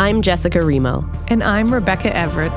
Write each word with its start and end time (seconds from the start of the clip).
I'm 0.00 0.22
Jessica 0.22 0.64
Remo. 0.64 1.06
And 1.28 1.44
I'm 1.44 1.74
Rebecca 1.74 2.16
Everett. 2.16 2.52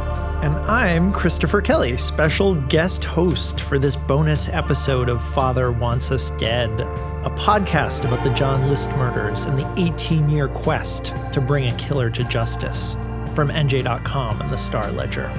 And 0.46 0.56
I'm 0.56 1.12
Christopher 1.12 1.60
Kelly, 1.60 1.98
special 1.98 2.56
guest 2.56 3.04
host 3.04 3.60
for 3.60 3.78
this 3.78 3.98
bonus 3.98 4.48
episode 4.48 5.10
of 5.10 5.22
Father 5.34 5.70
Wants 5.70 6.10
Us 6.10 6.30
Dead, 6.38 6.70
a 6.80 7.30
podcast 7.32 8.06
about 8.06 8.24
the 8.24 8.30
John 8.30 8.70
List 8.70 8.92
murders 8.92 9.44
and 9.44 9.60
the 9.60 9.74
18 9.78 10.30
year 10.30 10.48
quest 10.48 11.14
to 11.34 11.42
bring 11.42 11.68
a 11.68 11.76
killer 11.76 12.10
to 12.12 12.24
justice 12.24 12.94
from 13.36 13.50
NJ.com 13.50 14.40
and 14.40 14.54
the 14.54 14.58
Star 14.58 14.90
Ledger. 14.94 15.30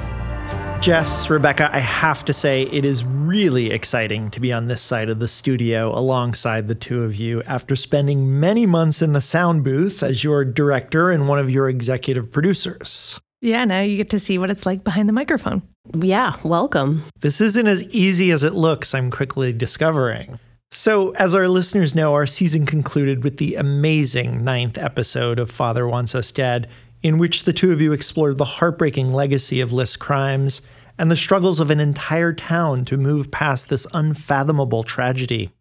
Jess, 0.84 1.30
Rebecca, 1.30 1.70
I 1.72 1.78
have 1.78 2.26
to 2.26 2.34
say 2.34 2.64
it 2.64 2.84
is 2.84 3.04
really 3.04 3.70
exciting 3.70 4.28
to 4.28 4.38
be 4.38 4.52
on 4.52 4.68
this 4.68 4.82
side 4.82 5.08
of 5.08 5.18
the 5.18 5.26
studio 5.26 5.98
alongside 5.98 6.68
the 6.68 6.74
two 6.74 7.04
of 7.04 7.16
you 7.16 7.42
after 7.44 7.74
spending 7.74 8.38
many 8.38 8.66
months 8.66 9.00
in 9.00 9.14
the 9.14 9.22
sound 9.22 9.64
booth 9.64 10.02
as 10.02 10.22
your 10.22 10.44
director 10.44 11.10
and 11.10 11.26
one 11.26 11.38
of 11.38 11.48
your 11.48 11.70
executive 11.70 12.30
producers. 12.30 13.18
Yeah, 13.40 13.64
now 13.64 13.80
you 13.80 13.96
get 13.96 14.10
to 14.10 14.20
see 14.20 14.36
what 14.36 14.50
it's 14.50 14.66
like 14.66 14.84
behind 14.84 15.08
the 15.08 15.14
microphone. 15.14 15.62
Yeah, 15.94 16.36
welcome. 16.44 17.02
This 17.20 17.40
isn't 17.40 17.66
as 17.66 17.82
easy 17.84 18.30
as 18.30 18.44
it 18.44 18.52
looks, 18.52 18.94
I'm 18.94 19.10
quickly 19.10 19.54
discovering. 19.54 20.38
So, 20.70 21.12
as 21.12 21.34
our 21.34 21.48
listeners 21.48 21.94
know, 21.94 22.12
our 22.12 22.26
season 22.26 22.66
concluded 22.66 23.24
with 23.24 23.38
the 23.38 23.54
amazing 23.54 24.44
ninth 24.44 24.76
episode 24.76 25.38
of 25.38 25.50
Father 25.50 25.88
Wants 25.88 26.14
Us 26.14 26.30
Dead, 26.30 26.68
in 27.04 27.18
which 27.18 27.44
the 27.44 27.52
two 27.52 27.70
of 27.70 27.82
you 27.82 27.92
explored 27.92 28.38
the 28.38 28.44
heartbreaking 28.46 29.12
legacy 29.12 29.60
of 29.60 29.74
List 29.74 30.00
crimes 30.00 30.62
and 30.98 31.10
the 31.10 31.16
struggles 31.16 31.60
of 31.60 31.70
an 31.70 31.78
entire 31.78 32.32
town 32.32 32.84
to 32.86 32.96
move 32.96 33.30
past 33.30 33.68
this 33.68 33.86
unfathomable 33.92 34.82
tragedy. 34.82 35.52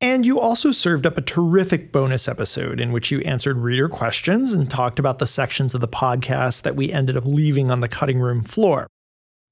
And 0.00 0.24
you 0.24 0.38
also 0.38 0.70
served 0.70 1.04
up 1.04 1.18
a 1.18 1.22
terrific 1.22 1.90
bonus 1.90 2.28
episode 2.28 2.78
in 2.78 2.92
which 2.92 3.10
you 3.10 3.18
answered 3.22 3.56
reader 3.56 3.88
questions 3.88 4.52
and 4.52 4.70
talked 4.70 5.00
about 5.00 5.18
the 5.18 5.26
sections 5.26 5.74
of 5.74 5.80
the 5.80 5.88
podcast 5.88 6.62
that 6.62 6.76
we 6.76 6.92
ended 6.92 7.16
up 7.16 7.24
leaving 7.26 7.72
on 7.72 7.80
the 7.80 7.88
cutting 7.88 8.20
room 8.20 8.44
floor. 8.44 8.86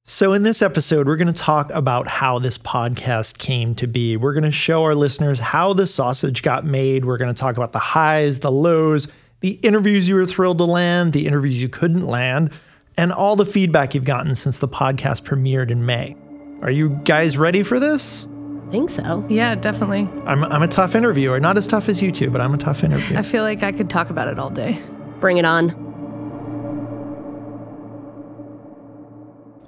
So, 0.04 0.32
in 0.32 0.44
this 0.44 0.62
episode, 0.62 1.08
we're 1.08 1.16
going 1.16 1.26
to 1.26 1.32
talk 1.32 1.68
about 1.72 2.06
how 2.06 2.38
this 2.38 2.56
podcast 2.56 3.38
came 3.38 3.74
to 3.74 3.88
be. 3.88 4.16
We're 4.16 4.34
going 4.34 4.44
to 4.44 4.52
show 4.52 4.84
our 4.84 4.94
listeners 4.94 5.40
how 5.40 5.72
the 5.72 5.88
sausage 5.88 6.42
got 6.42 6.64
made. 6.64 7.04
We're 7.04 7.16
going 7.16 7.34
to 7.34 7.40
talk 7.40 7.56
about 7.56 7.72
the 7.72 7.80
highs, 7.80 8.38
the 8.38 8.52
lows, 8.52 9.12
the 9.40 9.52
interviews 9.62 10.08
you 10.08 10.14
were 10.14 10.26
thrilled 10.26 10.58
to 10.58 10.64
land, 10.64 11.12
the 11.12 11.26
interviews 11.26 11.60
you 11.60 11.68
couldn't 11.68 12.06
land, 12.06 12.52
and 12.96 13.12
all 13.12 13.36
the 13.36 13.46
feedback 13.46 13.94
you've 13.94 14.04
gotten 14.04 14.34
since 14.34 14.58
the 14.58 14.68
podcast 14.68 15.22
premiered 15.22 15.70
in 15.70 15.84
May. 15.84 16.16
Are 16.62 16.70
you 16.70 16.90
guys 17.04 17.36
ready 17.36 17.62
for 17.62 17.78
this? 17.78 18.28
I 18.66 18.70
think 18.70 18.90
so. 18.90 19.24
Yeah, 19.28 19.54
definitely. 19.54 20.08
I'm, 20.24 20.42
I'm 20.44 20.62
a 20.62 20.68
tough 20.68 20.94
interviewer. 20.94 21.38
Not 21.38 21.56
as 21.56 21.66
tough 21.66 21.88
as 21.88 22.02
you 22.02 22.10
two, 22.10 22.30
but 22.30 22.40
I'm 22.40 22.54
a 22.54 22.58
tough 22.58 22.82
interviewer. 22.82 23.18
I 23.18 23.22
feel 23.22 23.42
like 23.42 23.62
I 23.62 23.72
could 23.72 23.90
talk 23.90 24.10
about 24.10 24.28
it 24.28 24.38
all 24.38 24.50
day. 24.50 24.80
Bring 25.20 25.36
it 25.36 25.44
on. 25.44 25.84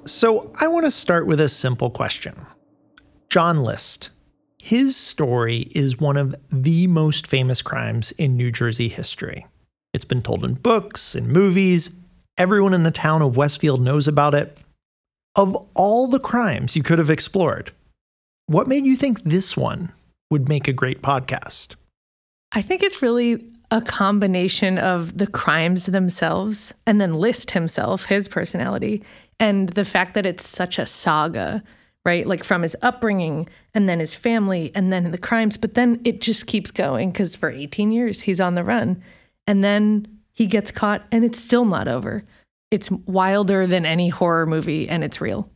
So, 0.07 0.51
I 0.59 0.69
want 0.69 0.87
to 0.87 0.91
start 0.91 1.27
with 1.27 1.39
a 1.39 1.49
simple 1.51 1.91
question 1.91 2.35
John 3.29 3.63
List. 3.63 4.09
His 4.57 4.97
story 4.97 5.71
is 5.75 5.99
one 5.99 6.17
of 6.17 6.35
the 6.51 6.87
most 6.87 7.27
famous 7.27 7.63
crimes 7.63 8.11
in 8.13 8.37
New 8.37 8.51
Jersey 8.51 8.89
history. 8.89 9.47
It's 9.99 10.05
been 10.05 10.23
told 10.23 10.45
in 10.45 10.55
books, 10.55 11.17
in 11.17 11.27
movies, 11.27 11.99
Everyone 12.39 12.73
in 12.73 12.85
the 12.85 12.93
town 12.93 13.21
of 13.21 13.37
Westfield 13.37 13.81
knows 13.81 14.07
about 14.07 14.33
it. 14.33 14.57
Of 15.35 15.57
all 15.75 16.07
the 16.07 16.21
crimes 16.21 16.77
you 16.77 16.85
could 16.85 17.01
have 17.01 17.11
explored, 17.11 17.73
what 18.47 18.69
made 18.69 18.87
you 18.87 18.95
think 18.95 19.25
this 19.25 19.57
one 19.57 19.91
would 20.31 20.49
make 20.49 20.69
a 20.69 20.73
great 20.73 21.03
podcast? 21.03 21.75
I 22.53 22.63
think 22.63 22.85
it's 22.85 23.03
really 23.03 23.45
a 23.73 23.81
combination 23.81 24.79
of 24.79 25.19
the 25.19 25.27
crimes 25.27 25.87
themselves 25.87 26.73
and 26.87 27.01
then 27.01 27.15
List 27.15 27.51
himself, 27.51 28.05
his 28.05 28.29
personality, 28.29 29.03
and 29.41 29.71
the 29.71 29.85
fact 29.85 30.15
that 30.15 30.25
it's 30.25 30.47
such 30.47 30.79
a 30.79 30.87
saga, 30.87 31.65
right? 32.05 32.25
Like 32.25 32.45
from 32.45 32.63
his 32.63 32.77
upbringing 32.83 33.49
and 33.75 33.89
then 33.89 33.99
his 33.99 34.15
family 34.15 34.71
and 34.77 34.93
then 34.93 35.11
the 35.11 35.19
crimes, 35.19 35.57
but 35.57 35.75
then 35.75 36.01
it 36.05 36.21
just 36.21 36.47
keeps 36.47 36.71
going 36.71 37.11
because 37.11 37.35
for 37.35 37.51
18 37.51 37.91
years 37.91 38.23
he's 38.23 38.41
on 38.41 38.55
the 38.55 38.63
run. 38.63 39.03
And 39.49 39.65
then 39.65 40.07
he 40.35 40.47
gets 40.47 40.71
caught 40.71 41.03
and 41.11 41.25
it's 41.25 41.41
still 41.41 41.65
not 41.65 41.89
over. 41.89 42.23
It's 42.71 42.91
wilder 42.91 43.67
than 43.67 43.87
any 43.87 44.11
horror 44.11 44.45
movie 44.45 44.89
and 44.89 45.03
it's 45.03 45.23
real. 45.23 45.51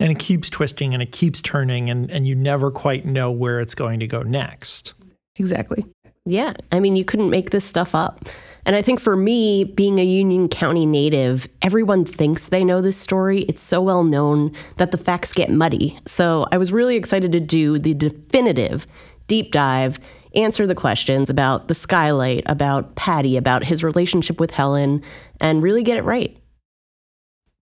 And 0.00 0.12
it 0.12 0.20
keeps 0.20 0.48
twisting 0.48 0.94
and 0.94 1.02
it 1.02 1.10
keeps 1.10 1.42
turning 1.42 1.90
and, 1.90 2.10
and 2.10 2.26
you 2.26 2.36
never 2.36 2.70
quite 2.70 3.04
know 3.04 3.32
where 3.32 3.60
it's 3.60 3.74
going 3.74 3.98
to 4.00 4.06
go 4.06 4.22
next. 4.22 4.94
Exactly. 5.36 5.84
Yeah. 6.24 6.54
I 6.70 6.78
mean, 6.78 6.94
you 6.94 7.04
couldn't 7.04 7.28
make 7.28 7.50
this 7.50 7.64
stuff 7.64 7.94
up. 7.94 8.20
And 8.66 8.76
I 8.76 8.82
think 8.82 9.00
for 9.00 9.16
me, 9.16 9.64
being 9.64 9.98
a 9.98 10.04
Union 10.04 10.48
County 10.48 10.86
native, 10.86 11.48
everyone 11.60 12.04
thinks 12.04 12.46
they 12.46 12.64
know 12.64 12.80
this 12.80 12.96
story. 12.96 13.40
It's 13.42 13.62
so 13.62 13.82
well 13.82 14.04
known 14.04 14.52
that 14.76 14.92
the 14.92 14.96
facts 14.96 15.32
get 15.32 15.50
muddy. 15.50 15.98
So 16.06 16.46
I 16.52 16.56
was 16.56 16.72
really 16.72 16.96
excited 16.96 17.32
to 17.32 17.40
do 17.40 17.78
the 17.78 17.94
definitive 17.94 18.86
deep 19.26 19.50
dive 19.50 19.98
answer 20.36 20.66
the 20.66 20.74
questions 20.74 21.30
about 21.30 21.68
the 21.68 21.74
skylight, 21.74 22.42
about 22.46 22.94
Patty, 22.96 23.36
about 23.36 23.64
his 23.64 23.82
relationship 23.82 24.40
with 24.40 24.50
Helen, 24.50 25.02
and 25.40 25.62
really 25.62 25.82
get 25.82 25.96
it 25.96 26.04
right. 26.04 26.36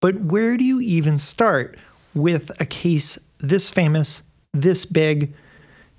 But 0.01 0.21
where 0.21 0.57
do 0.57 0.65
you 0.65 0.81
even 0.81 1.19
start 1.19 1.79
with 2.15 2.51
a 2.61 2.67
case 2.67 3.19
this 3.39 3.71
famous, 3.71 4.23
this 4.53 4.85
big? 4.85 5.33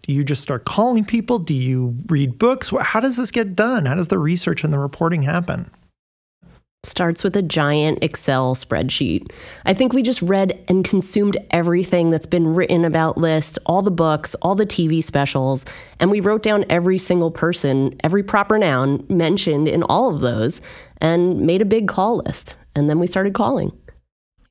Do 0.01 0.11
you 0.11 0.25
just 0.25 0.41
start 0.41 0.66
calling 0.66 1.06
people? 1.06 1.39
Do 1.39 1.53
you 1.53 1.97
read 2.07 2.38
books? 2.38 2.72
How 2.81 3.00
does 3.00 3.16
this 3.16 3.31
get 3.31 3.55
done? 3.55 3.85
How 3.85 3.95
does 3.95 4.09
the 4.09 4.19
research 4.19 4.63
and 4.63 4.73
the 4.73 4.79
reporting 4.79 5.23
happen? 5.23 5.72
Starts 6.83 7.23
with 7.23 7.35
a 7.35 7.41
giant 7.41 8.03
Excel 8.03 8.55
spreadsheet. 8.55 9.31
I 9.66 9.73
think 9.73 9.94
we 9.94 10.01
just 10.01 10.21
read 10.21 10.63
and 10.67 10.83
consumed 10.83 11.38
everything 11.51 12.09
that's 12.09 12.25
been 12.25 12.53
written 12.53 12.85
about 12.85 13.17
List, 13.17 13.57
all 13.66 13.81
the 13.81 13.91
books, 13.91 14.35
all 14.35 14.55
the 14.55 14.66
TV 14.66 15.03
specials, 15.03 15.66
and 15.99 16.11
we 16.11 16.19
wrote 16.19 16.43
down 16.43 16.66
every 16.69 16.97
single 16.97 17.31
person, 17.31 17.95
every 18.03 18.23
proper 18.23 18.57
noun 18.57 19.05
mentioned 19.09 19.67
in 19.67 19.83
all 19.83 20.13
of 20.13 20.22
those, 20.22 20.61
and 20.99 21.41
made 21.41 21.61
a 21.61 21.66
big 21.66 21.88
call 21.88 22.17
list. 22.25 22.55
And 22.75 22.89
then 22.89 22.99
we 22.99 23.07
started 23.07 23.33
calling. 23.33 23.72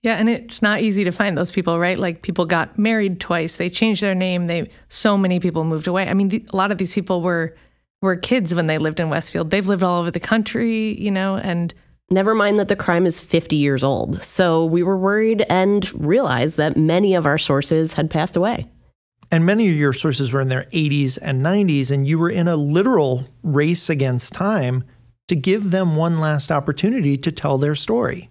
Yeah, 0.02 0.16
and 0.16 0.28
it's 0.28 0.62
not 0.62 0.80
easy 0.80 1.04
to 1.04 1.12
find 1.12 1.38
those 1.38 1.52
people, 1.52 1.78
right? 1.78 1.98
Like 1.98 2.22
people 2.22 2.44
got 2.44 2.76
married 2.76 3.20
twice, 3.20 3.56
they 3.56 3.70
changed 3.70 4.02
their 4.02 4.16
name, 4.16 4.48
they 4.48 4.68
so 4.88 5.16
many 5.16 5.38
people 5.38 5.64
moved 5.64 5.86
away. 5.86 6.08
I 6.08 6.14
mean, 6.14 6.28
the, 6.28 6.44
a 6.52 6.56
lot 6.56 6.72
of 6.72 6.78
these 6.78 6.94
people 6.94 7.22
were 7.22 7.56
were 8.00 8.16
kids 8.16 8.52
when 8.52 8.66
they 8.66 8.78
lived 8.78 8.98
in 8.98 9.10
Westfield. 9.10 9.50
They've 9.50 9.66
lived 9.66 9.84
all 9.84 10.00
over 10.00 10.10
the 10.10 10.18
country, 10.18 11.00
you 11.00 11.10
know, 11.12 11.36
and 11.36 11.72
Never 12.10 12.34
mind 12.34 12.58
that 12.58 12.68
the 12.68 12.76
crime 12.76 13.06
is 13.06 13.18
50 13.18 13.56
years 13.56 13.82
old. 13.82 14.22
So 14.22 14.64
we 14.64 14.82
were 14.82 14.98
worried 14.98 15.46
and 15.48 15.90
realized 15.98 16.56
that 16.58 16.76
many 16.76 17.14
of 17.14 17.24
our 17.24 17.38
sources 17.38 17.94
had 17.94 18.10
passed 18.10 18.36
away. 18.36 18.70
And 19.30 19.46
many 19.46 19.70
of 19.70 19.76
your 19.76 19.94
sources 19.94 20.30
were 20.30 20.42
in 20.42 20.48
their 20.48 20.64
80s 20.74 21.18
and 21.22 21.40
90s, 21.40 21.90
and 21.90 22.06
you 22.06 22.18
were 22.18 22.28
in 22.28 22.48
a 22.48 22.56
literal 22.56 23.28
race 23.42 23.88
against 23.88 24.34
time 24.34 24.84
to 25.28 25.34
give 25.34 25.70
them 25.70 25.96
one 25.96 26.20
last 26.20 26.52
opportunity 26.52 27.16
to 27.16 27.32
tell 27.32 27.56
their 27.56 27.74
story. 27.74 28.28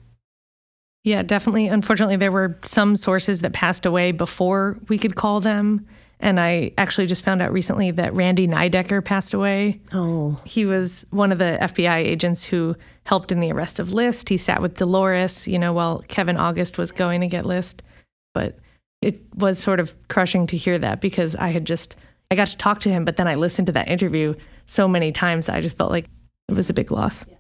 Yeah, 1.03 1.23
definitely. 1.23 1.67
Unfortunately, 1.67 2.17
there 2.17 2.31
were 2.31 2.59
some 2.61 2.95
sources 2.95 3.41
that 3.41 3.53
passed 3.53 3.87
away 3.87 4.11
before 4.11 4.77
we 4.87 4.99
could 4.99 5.15
call 5.15 5.39
them. 5.39 5.87
And 6.21 6.39
I 6.39 6.71
actually 6.77 7.07
just 7.07 7.25
found 7.25 7.41
out 7.41 7.51
recently 7.51 7.89
that 7.91 8.13
Randy 8.13 8.47
Nidecker 8.47 9.03
passed 9.03 9.33
away. 9.33 9.81
Oh. 9.91 10.39
He 10.45 10.65
was 10.65 11.05
one 11.09 11.31
of 11.31 11.39
the 11.39 11.57
FBI 11.59 11.97
agents 11.97 12.45
who 12.45 12.75
helped 13.05 13.31
in 13.31 13.39
the 13.39 13.51
arrest 13.51 13.79
of 13.79 13.91
List. 13.91 14.29
He 14.29 14.37
sat 14.37 14.61
with 14.61 14.75
Dolores, 14.75 15.47
you 15.47 15.57
know, 15.57 15.73
while 15.73 16.03
Kevin 16.07 16.37
August 16.37 16.77
was 16.77 16.91
going 16.91 17.21
to 17.21 17.27
get 17.27 17.43
List. 17.43 17.81
But 18.35 18.59
it 19.01 19.21
was 19.35 19.57
sort 19.57 19.79
of 19.79 19.95
crushing 20.09 20.45
to 20.47 20.57
hear 20.57 20.77
that 20.77 21.01
because 21.01 21.35
I 21.35 21.49
had 21.49 21.65
just, 21.65 21.95
I 22.29 22.35
got 22.35 22.47
to 22.47 22.57
talk 22.57 22.81
to 22.81 22.89
him, 22.89 23.03
but 23.03 23.17
then 23.17 23.27
I 23.27 23.33
listened 23.33 23.65
to 23.65 23.73
that 23.73 23.87
interview 23.87 24.35
so 24.67 24.87
many 24.87 25.11
times. 25.11 25.49
I 25.49 25.59
just 25.59 25.75
felt 25.75 25.91
like 25.91 26.05
it 26.47 26.53
was 26.53 26.69
a 26.69 26.73
big 26.73 26.91
loss. 26.91 27.25
Yeah. 27.27 27.37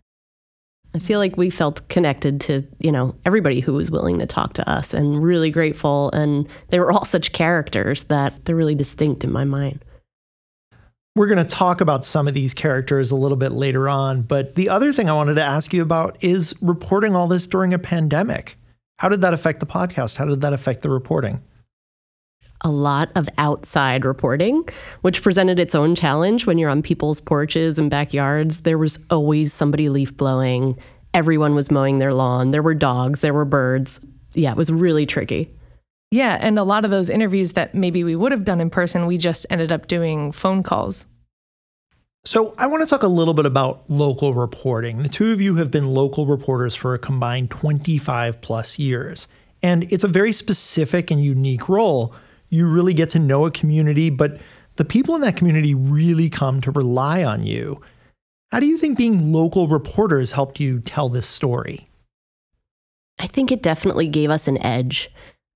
I 0.93 0.99
feel 0.99 1.19
like 1.19 1.37
we 1.37 1.49
felt 1.49 1.87
connected 1.87 2.41
to, 2.41 2.63
you 2.79 2.91
know, 2.91 3.15
everybody 3.25 3.61
who 3.61 3.73
was 3.73 3.89
willing 3.89 4.19
to 4.19 4.25
talk 4.25 4.53
to 4.53 4.69
us 4.69 4.93
and 4.93 5.23
really 5.23 5.49
grateful. 5.49 6.11
And 6.11 6.47
they 6.67 6.79
were 6.79 6.91
all 6.91 7.05
such 7.05 7.31
characters 7.31 8.03
that 8.05 8.43
they're 8.43 8.55
really 8.55 8.75
distinct 8.75 9.23
in 9.23 9.31
my 9.31 9.45
mind. 9.45 9.85
We're 11.15 11.27
going 11.27 11.45
to 11.45 11.45
talk 11.45 11.81
about 11.81 12.05
some 12.05 12.27
of 12.27 12.33
these 12.33 12.53
characters 12.53 13.11
a 13.11 13.15
little 13.15 13.37
bit 13.37 13.51
later 13.51 13.87
on. 13.87 14.21
But 14.21 14.55
the 14.55 14.69
other 14.69 14.91
thing 14.91 15.09
I 15.09 15.13
wanted 15.13 15.35
to 15.35 15.43
ask 15.43 15.73
you 15.73 15.81
about 15.81 16.17
is 16.21 16.53
reporting 16.61 17.15
all 17.15 17.27
this 17.27 17.47
during 17.47 17.73
a 17.73 17.79
pandemic. 17.79 18.57
How 18.99 19.09
did 19.09 19.21
that 19.21 19.33
affect 19.33 19.61
the 19.61 19.65
podcast? 19.65 20.17
How 20.17 20.25
did 20.25 20.41
that 20.41 20.53
affect 20.53 20.81
the 20.83 20.89
reporting? 20.89 21.41
A 22.63 22.69
lot 22.69 23.11
of 23.15 23.27
outside 23.37 24.05
reporting, 24.05 24.67
which 25.01 25.23
presented 25.23 25.59
its 25.59 25.75
own 25.75 25.95
challenge 25.95 26.45
when 26.45 26.57
you're 26.57 26.69
on 26.69 26.81
people's 26.81 27.19
porches 27.19 27.79
and 27.79 27.89
backyards. 27.89 28.61
There 28.61 28.77
was 28.77 29.03
always 29.09 29.53
somebody 29.53 29.89
leaf 29.89 30.15
blowing. 30.15 30.77
Everyone 31.13 31.55
was 31.55 31.71
mowing 31.71 31.99
their 31.99 32.13
lawn. 32.13 32.51
There 32.51 32.63
were 32.63 32.75
dogs, 32.75 33.21
there 33.21 33.33
were 33.33 33.45
birds. 33.45 33.99
Yeah, 34.33 34.51
it 34.51 34.57
was 34.57 34.71
really 34.71 35.05
tricky. 35.05 35.51
Yeah, 36.11 36.37
and 36.41 36.59
a 36.59 36.63
lot 36.63 36.83
of 36.83 36.91
those 36.91 37.09
interviews 37.09 37.53
that 37.53 37.73
maybe 37.73 38.03
we 38.03 38.15
would 38.15 38.33
have 38.33 38.43
done 38.43 38.59
in 38.59 38.69
person, 38.69 39.07
we 39.07 39.17
just 39.17 39.45
ended 39.49 39.71
up 39.71 39.87
doing 39.87 40.31
phone 40.31 40.61
calls. 40.61 41.05
So, 42.23 42.53
I 42.57 42.67
want 42.67 42.81
to 42.81 42.87
talk 42.87 43.01
a 43.01 43.07
little 43.07 43.33
bit 43.33 43.47
about 43.47 43.89
local 43.89 44.33
reporting. 44.35 45.01
The 45.01 45.09
two 45.09 45.31
of 45.31 45.41
you 45.41 45.55
have 45.55 45.71
been 45.71 45.87
local 45.87 46.27
reporters 46.27 46.75
for 46.75 46.93
a 46.93 46.99
combined 46.99 47.49
25 47.49 48.41
plus 48.41 48.77
years, 48.77 49.27
and 49.63 49.91
it's 49.91 50.03
a 50.03 50.07
very 50.07 50.31
specific 50.31 51.09
and 51.09 51.23
unique 51.23 51.67
role. 51.67 52.13
You 52.51 52.67
really 52.67 52.93
get 52.93 53.09
to 53.11 53.19
know 53.19 53.47
a 53.47 53.51
community, 53.51 54.11
but 54.11 54.39
the 54.75 54.85
people 54.85 55.15
in 55.15 55.21
that 55.21 55.37
community 55.37 55.73
really 55.73 56.29
come 56.29 56.61
to 56.61 56.71
rely 56.71 57.23
on 57.23 57.43
you. 57.43 57.81
How 58.51 58.59
do 58.59 58.67
you 58.67 58.77
think 58.77 58.97
being 58.97 59.31
local 59.31 59.67
reporters 59.67 60.33
helped 60.33 60.59
you 60.59 60.79
tell 60.79 61.09
this 61.09 61.25
story? 61.25 61.89
I 63.17 63.27
think 63.27 63.51
it 63.51 63.63
definitely 63.63 64.07
gave 64.07 64.29
us 64.29 64.47
an 64.47 64.57
edge. 64.59 65.09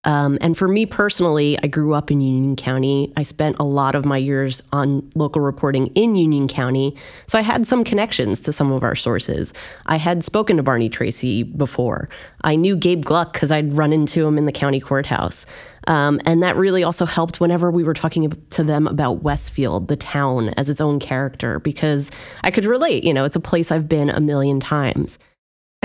Um, 0.06 0.38
and 0.40 0.58
for 0.58 0.68
me 0.68 0.86
personally, 0.86 1.58
I 1.62 1.68
grew 1.68 1.94
up 1.94 2.12
in 2.12 2.22
Union 2.22 2.56
County. 2.56 3.12
I 3.18 3.24
spent 3.24 3.58
a 3.60 3.64
lot 3.64 3.96
of 3.96 4.06
my 4.06 4.18
years 4.18 4.64
on 4.72 5.10
local 5.16 5.42
reporting 5.42 5.88
in 5.88 6.16
Union 6.16 6.48
County. 6.48 6.96
So 7.28 7.38
I 7.38 7.42
had 7.42 7.68
some 7.68 7.84
connections 7.84 8.40
to 8.42 8.54
some 8.54 8.72
of 8.72 8.84
our 8.84 8.96
sources. 8.96 9.54
I 9.88 9.98
had 9.98 10.24
spoken 10.24 10.58
to 10.58 10.64
Barney 10.64 10.90
Tracy 10.90 11.44
before. 11.44 12.08
I 12.44 12.56
knew 12.56 12.76
Gabe 12.76 13.04
Gluck 13.04 13.34
because 13.34 13.52
I'd 13.52 13.74
run 13.74 13.92
into 13.92 14.26
him 14.26 14.38
in 14.38 14.46
the 14.46 14.52
county 14.52 14.80
courthouse. 14.80 15.46
Um, 15.88 16.20
and 16.26 16.42
that 16.42 16.56
really 16.56 16.84
also 16.84 17.06
helped 17.06 17.40
whenever 17.40 17.72
we 17.72 17.84
were 17.84 17.94
talking 17.94 18.30
to 18.30 18.64
them 18.64 18.88
about 18.88 19.24
Westfield, 19.24 19.88
the 19.88 19.96
town, 19.96 20.50
as 20.50 20.70
its 20.70 20.82
own 20.82 21.00
character, 21.00 21.60
because 21.60 22.10
I 22.44 22.52
could 22.52 22.66
relate. 22.66 23.04
You 23.04 23.14
know, 23.14 23.26
it's 23.26 23.36
a 23.36 23.42
place 23.42 23.72
I've 23.72 23.88
been 23.88 24.10
a 24.10 24.20
million 24.20 24.60
times. 24.60 25.20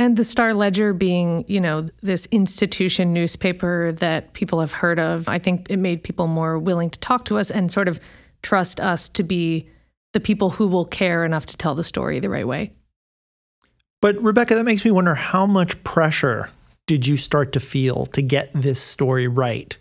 And 0.01 0.17
the 0.17 0.25
Star 0.25 0.55
Ledger 0.55 0.95
being, 0.95 1.45
you 1.47 1.61
know, 1.61 1.83
this 2.01 2.25
institution 2.31 3.13
newspaper 3.13 3.93
that 3.93 4.33
people 4.33 4.61
have 4.61 4.73
heard 4.73 4.99
of, 4.99 5.29
I 5.29 5.39
think 5.39 5.69
it 5.69 5.77
made 5.77 6.03
people 6.03 6.27
more 6.27 6.59
willing 6.59 6.89
to 6.89 6.99
talk 7.01 7.27
to 7.27 7.37
us 7.37 7.51
and 7.51 7.71
sort 7.71 7.87
of 7.87 8.01
trust 8.43 8.81
us 8.81 9.11
to 9.11 9.23
be 9.23 9.69
the 10.15 10.21
people 10.21 10.49
who 10.49 10.69
will 10.69 10.87
care 10.87 11.23
enough 11.27 11.45
to 11.45 11.57
tell 11.59 11.75
the 11.75 11.85
story 11.85 12.19
the 12.19 12.31
right 12.31 12.49
way. 12.49 12.73
But 14.01 14.17
Rebecca, 14.23 14.55
that 14.55 14.65
makes 14.65 14.87
me 14.87 14.91
wonder 14.91 15.15
how 15.15 15.45
much 15.45 15.85
pressure 15.85 16.49
did 16.87 17.07
you 17.07 17.19
start 17.19 17.53
to 17.53 17.61
feel 17.61 18.07
to 18.07 18.23
get 18.23 18.51
this 18.55 18.81
story 18.81 19.29
right? 19.29 19.77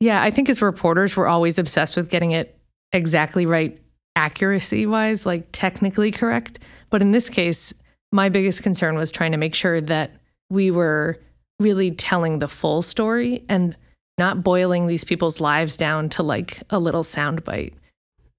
Yeah, 0.00 0.22
I 0.22 0.30
think 0.30 0.50
as 0.50 0.60
reporters, 0.60 1.16
we're 1.16 1.28
always 1.28 1.58
obsessed 1.58 1.96
with 1.96 2.10
getting 2.10 2.32
it 2.32 2.58
exactly 2.92 3.46
right, 3.46 3.80
accuracy 4.16 4.84
wise, 4.84 5.24
like 5.24 5.48
technically 5.50 6.10
correct. 6.10 6.58
But 6.90 7.00
in 7.00 7.12
this 7.12 7.30
case, 7.30 7.72
my 8.12 8.28
biggest 8.28 8.62
concern 8.62 8.94
was 8.94 9.10
trying 9.10 9.32
to 9.32 9.38
make 9.38 9.54
sure 9.54 9.80
that 9.80 10.12
we 10.50 10.70
were 10.70 11.18
really 11.58 11.90
telling 11.90 12.38
the 12.38 12.48
full 12.48 12.82
story 12.82 13.44
and 13.48 13.74
not 14.18 14.42
boiling 14.42 14.86
these 14.86 15.04
people's 15.04 15.40
lives 15.40 15.76
down 15.76 16.08
to 16.10 16.22
like 16.22 16.62
a 16.70 16.78
little 16.78 17.02
soundbite. 17.02 17.72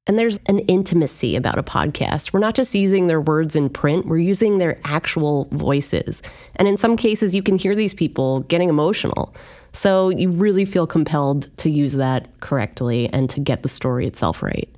And 0.06 0.20
there's 0.20 0.38
an 0.48 0.60
intimacy 0.60 1.36
about 1.36 1.58
a 1.58 1.64
podcast. 1.64 2.34
We're 2.34 2.42
not 2.42 2.56
just 2.56 2.76
using 2.76 3.08
their 3.08 3.22
words 3.22 3.56
in 3.56 3.70
print, 3.70 4.06
we're 4.06 4.18
using 4.18 4.58
their 4.58 4.80
actual 4.84 5.48
voices. 5.52 6.22
And 6.58 6.68
in 6.68 6.78
some 6.78 6.98
cases, 6.98 7.34
you 7.34 7.42
can 7.42 7.58
hear 7.58 7.74
these 7.74 7.94
people 7.94 8.42
getting 8.42 8.70
emotional. 8.70 9.34
So 9.72 10.10
you 10.10 10.30
really 10.30 10.66
feel 10.66 10.86
compelled 10.86 11.56
to 11.58 11.70
use 11.70 11.94
that 11.94 12.28
correctly 12.42 13.10
and 13.12 13.30
to 13.32 13.40
get 13.40 13.64
the 13.64 13.70
story 13.70 14.06
itself 14.06 14.44
right. 14.44 14.70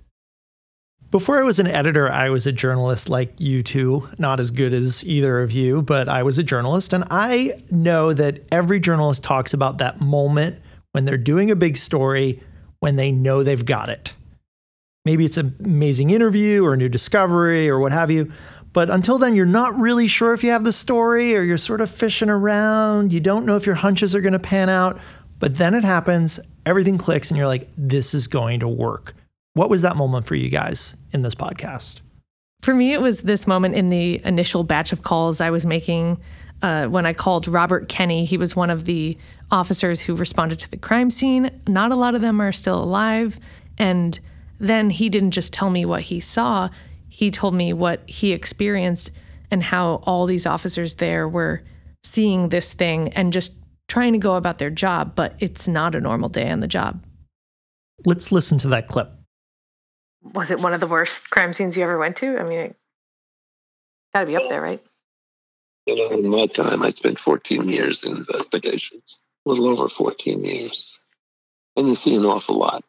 Before 1.12 1.40
I 1.40 1.44
was 1.44 1.60
an 1.60 1.68
editor, 1.68 2.12
I 2.12 2.30
was 2.30 2.46
a 2.46 2.52
journalist 2.52 3.10
like 3.10 3.34
you 3.40 3.64
two, 3.64 4.10
not 4.18 4.40
as 4.40 4.52
good 4.52 4.74
as 4.74 5.06
either 5.06 5.42
of 5.42 5.52
you, 5.52 5.82
but 5.82 6.10
I 6.10 6.24
was 6.24 6.38
a 6.38 6.44
journalist. 6.44 6.94
And 6.94 7.06
I 7.10 7.64
know 7.72 8.14
that 8.14 8.44
every 8.52 8.80
journalist 8.80 9.24
talks 9.24 9.54
about 9.54 9.78
that 9.78 10.02
moment 10.02 10.58
when 10.92 11.06
they're 11.06 11.18
doing 11.18 11.52
a 11.52 11.56
big 11.56 11.78
story 11.78 12.42
when 12.80 12.96
they 12.96 13.12
know 13.12 13.44
they've 13.44 13.66
got 13.66 13.90
it. 13.90 14.14
Maybe 15.06 15.24
it's 15.24 15.38
an 15.38 15.56
amazing 15.64 16.10
interview 16.10 16.66
or 16.66 16.74
a 16.74 16.78
new 16.78 16.90
discovery 16.90 17.70
or 17.70 17.80
what 17.80 17.92
have 17.92 18.10
you. 18.12 18.32
But 18.74 18.90
until 18.90 19.18
then, 19.18 19.36
you're 19.36 19.46
not 19.46 19.78
really 19.80 20.08
sure 20.08 20.34
if 20.34 20.44
you 20.44 20.50
have 20.50 20.66
the 20.66 20.74
story 20.74 21.36
or 21.38 21.44
you're 21.44 21.58
sort 21.58 21.80
of 21.80 21.90
fishing 21.90 22.30
around. 22.30 23.14
You 23.14 23.22
don't 23.22 23.46
know 23.46 23.56
if 23.56 23.66
your 23.66 23.76
hunches 23.76 24.16
are 24.16 24.22
going 24.22 24.34
to 24.34 24.40
pan 24.40 24.68
out. 24.68 25.00
But 25.40 25.56
then 25.56 25.76
it 25.76 25.84
happens, 25.84 26.40
everything 26.66 26.98
clicks, 26.98 27.30
and 27.30 27.38
you're 27.38 27.48
like, 27.48 27.70
this 27.78 28.14
is 28.14 28.28
going 28.28 28.62
to 28.62 28.68
work. 28.68 29.14
What 29.56 29.70
was 29.70 29.84
that 29.84 29.96
moment 29.96 30.26
for 30.26 30.36
you 30.36 30.50
guys 30.50 30.98
in 31.14 31.22
this 31.22 31.34
podcast? 31.34 32.02
For 32.62 32.76
me, 32.76 32.92
it 32.92 33.00
was 33.00 33.22
this 33.22 33.48
moment 33.48 33.76
in 33.76 33.90
the 33.90 34.22
initial 34.26 34.66
batch 34.66 34.92
of 34.92 35.02
calls 35.02 35.40
I 35.40 35.50
was 35.50 35.66
making 35.66 36.20
uh, 36.62 36.88
when 36.88 37.06
I 37.06 37.14
called 37.14 37.48
Robert 37.48 37.88
Kenny. 37.88 38.26
He 38.26 38.36
was 38.36 38.54
one 38.54 38.70
of 38.70 38.84
the 38.84 39.18
officers 39.50 40.02
who 40.02 40.14
responded 40.14 40.60
to 40.60 40.70
the 40.70 40.76
crime 40.76 41.10
scene. 41.10 41.62
Not 41.70 41.94
a 41.94 41.96
lot 41.96 42.16
of 42.16 42.22
them 42.22 42.42
are 42.42 42.52
still 42.52 42.84
alive. 42.84 43.40
And 43.78 44.20
then 44.60 44.90
he 44.90 45.08
didn't 45.08 45.32
just 45.32 45.54
tell 45.54 45.70
me 45.70 45.86
what 45.86 46.02
he 46.02 46.20
saw, 46.20 46.70
he 47.08 47.32
told 47.32 47.54
me 47.56 47.72
what 47.72 48.02
he 48.10 48.34
experienced 48.34 49.10
and 49.50 49.64
how 49.64 50.04
all 50.04 50.26
these 50.26 50.46
officers 50.46 50.96
there 50.96 51.30
were 51.30 51.64
seeing 52.04 52.50
this 52.50 52.74
thing 52.74 53.08
and 53.14 53.32
just 53.32 53.54
trying 53.88 54.12
to 54.12 54.20
go 54.20 54.36
about 54.36 54.58
their 54.58 54.70
job, 54.70 55.16
but 55.16 55.34
it's 55.40 55.66
not 55.66 55.96
a 55.96 56.02
normal 56.02 56.28
day 56.28 56.50
on 56.50 56.60
the 56.60 56.68
job. 56.68 57.02
Let's 58.06 58.34
listen 58.34 58.58
to 58.58 58.68
that 58.68 58.90
clip 58.90 59.14
was 60.34 60.52
it 60.52 60.60
one 60.60 60.74
of 60.74 60.80
the 60.80 60.88
worst 60.88 61.30
crime 61.30 61.54
scenes 61.54 61.78
you 61.78 61.84
ever 61.84 61.98
went 61.98 62.18
to? 62.18 62.38
I 62.38 62.44
mean, 62.44 62.60
it 62.60 62.76
got 64.14 64.22
to 64.22 64.26
be 64.26 64.36
up 64.36 64.50
there, 64.50 64.62
right? 64.62 64.84
You 65.86 65.96
know, 65.96 66.18
in 66.18 66.28
my 66.28 66.48
time, 66.48 66.82
I 66.82 66.90
spent 66.90 67.20
14 67.20 67.70
years 67.70 68.04
in 68.04 68.18
investigations, 68.18 69.20
a 69.46 69.50
little 69.50 69.68
over 69.68 69.88
14 69.88 70.44
years. 70.44 71.00
And 71.78 71.88
you 71.88 71.96
see 71.96 72.16
an 72.16 72.26
awful 72.26 72.58
lot. 72.58 72.84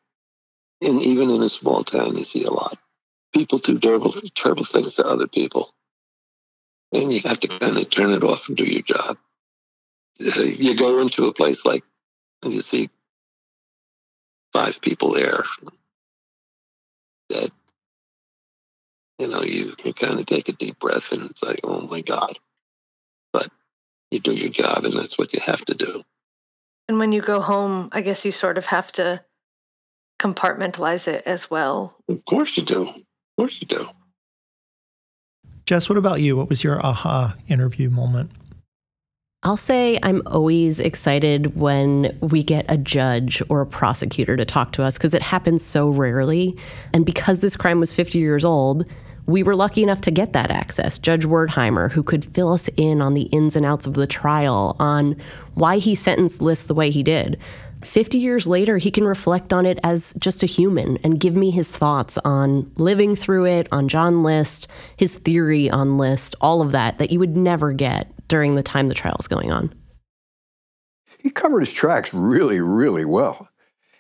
And 0.83 1.03
even 1.03 1.31
in 1.31 1.43
a 1.43 1.49
small 1.49 1.85
town, 1.85 2.17
you 2.17 2.25
see 2.25 2.45
a 2.45 2.51
lot. 2.51 2.79
People 3.35 3.59
do 3.59 3.79
terrible, 3.79 4.13
terrible 4.35 4.65
things 4.65 4.95
to 4.95 5.07
other 5.07 5.27
people. 5.27 5.75
And 6.93 7.13
you 7.13 7.21
have 7.27 7.41
to 7.41 7.49
mm-hmm. 7.49 7.59
kind 7.59 7.79
of 7.79 7.91
turn 7.91 8.13
it 8.13 8.23
off 8.23 8.49
and 8.49 8.57
do 8.57 8.65
your 8.65 8.83
job. 8.83 9.19
Uh, 10.19 10.41
you 10.41 10.75
go 10.75 11.01
into 11.01 11.27
a 11.27 11.35
place 11.35 11.67
like, 11.67 11.85
and 12.43 12.55
you 12.55 12.63
see 12.63 12.89
five 14.55 14.81
people 14.81 15.13
there, 15.13 15.45
that 17.31 17.51
you 19.19 19.29
know 19.29 19.43
you 19.43 19.75
can 19.77 19.93
kind 19.93 20.19
of 20.19 20.27
take 20.27 20.49
a 20.49 20.53
deep 20.53 20.79
breath 20.79 21.13
and 21.13 21.31
it's 21.31 21.43
like 21.43 21.61
oh 21.65 21.87
my 21.89 22.01
god. 22.01 22.39
But 23.33 23.49
you 24.11 24.21
do 24.21 24.35
your 24.35 24.51
job 24.51 24.85
and 24.85 24.95
that's 24.95 25.19
what 25.19 25.33
you 25.33 25.41
have 25.41 25.65
to 25.67 25.75
do. 25.75 26.03
And 26.89 26.99
when 26.99 27.13
you 27.13 27.21
go 27.21 27.41
home 27.41 27.89
i 27.93 28.01
guess 28.01 28.25
you 28.25 28.33
sort 28.33 28.59
of 28.59 28.65
have 28.65 28.93
to 28.93 29.21
compartmentalize 30.21 31.09
it 31.09 31.25
as 31.27 31.51
well. 31.51 31.97
Of 32.09 32.25
course 32.25 32.57
you 32.57 32.63
do. 32.63 32.83
Of 32.83 33.03
course 33.39 33.61
you 33.61 33.67
do. 33.67 33.87
Jess 35.67 35.89
what 35.89 35.99
about 35.99 36.21
you? 36.21 36.37
What 36.37 36.49
was 36.49 36.63
your 36.63 36.85
aha 36.85 37.35
interview 37.49 37.91
moment 37.91 38.31
I'll 39.47 39.57
say 39.57 39.97
I'm 40.03 40.23
always 40.27 40.81
excited 40.81 41.55
when 41.55 42.19
we 42.21 42.43
get 42.43 42.69
a 42.69 42.77
judge 42.77 43.41
or 43.49 43.61
a 43.61 43.67
prosecutor 43.67 44.37
to 44.37 44.45
talk 44.45 44.73
to 44.73 44.83
us 44.83 44.99
because 44.99 45.15
it 45.15 45.23
happens 45.23 45.65
so 45.65 45.89
rarely. 45.89 46.57
And 46.93 47.07
because 47.07 47.39
this 47.39 47.57
crime 47.57 47.79
was 47.79 47.93
50 47.93 48.19
years 48.19 48.45
old, 48.45 48.85
we 49.27 49.45
were 49.45 49.55
lucky 49.55 49.85
enough 49.85 50.01
to 50.01 50.11
get 50.11 50.33
that 50.33 50.51
access. 50.51 50.99
Judge 50.99 51.27
Wertheimer, 51.27 51.93
who 51.93 52.03
could 52.03 52.25
fill 52.25 52.53
us 52.53 52.69
in 52.77 53.01
on 53.01 53.15
the 53.15 53.27
ins 53.27 53.55
and 53.55 53.65
outs 53.65 53.87
of 53.87 53.95
the 53.95 54.09
trial, 54.09 54.75
on 54.81 55.15
why 55.55 55.79
he 55.79 55.95
sentenced 55.95 56.43
List 56.43 56.67
the 56.67 56.75
way 56.75 56.91
he 56.91 57.05
did. 57.05 57.39
50 57.85 58.19
years 58.19 58.49
later, 58.49 58.79
he 58.79 58.91
can 58.91 59.05
reflect 59.05 59.53
on 59.53 59.65
it 59.65 59.79
as 59.85 60.13
just 60.19 60.43
a 60.43 60.47
human 60.47 60.97
and 61.05 61.21
give 61.21 61.37
me 61.37 61.53
his 61.53 61.71
thoughts 61.71 62.19
on 62.25 62.69
living 62.79 63.15
through 63.15 63.47
it, 63.47 63.69
on 63.71 63.87
John 63.87 64.25
List, 64.25 64.67
his 64.97 65.15
theory 65.15 65.71
on 65.71 65.99
List, 65.99 66.35
all 66.41 66.63
of 66.63 66.73
that, 66.73 66.99
that 66.99 67.13
you 67.13 67.21
would 67.21 67.37
never 67.37 67.73
get 67.73 68.11
during 68.29 68.55
the 68.55 68.63
time 68.63 68.89
the 68.89 68.95
trial 68.95 69.17
is 69.19 69.29
going 69.29 69.53
on. 69.53 69.75
He 71.19 71.31
covered 71.31 71.61
his 71.61 71.73
tracks 71.73 72.13
really, 72.15 72.61
really 72.61 73.05
well. 73.05 73.49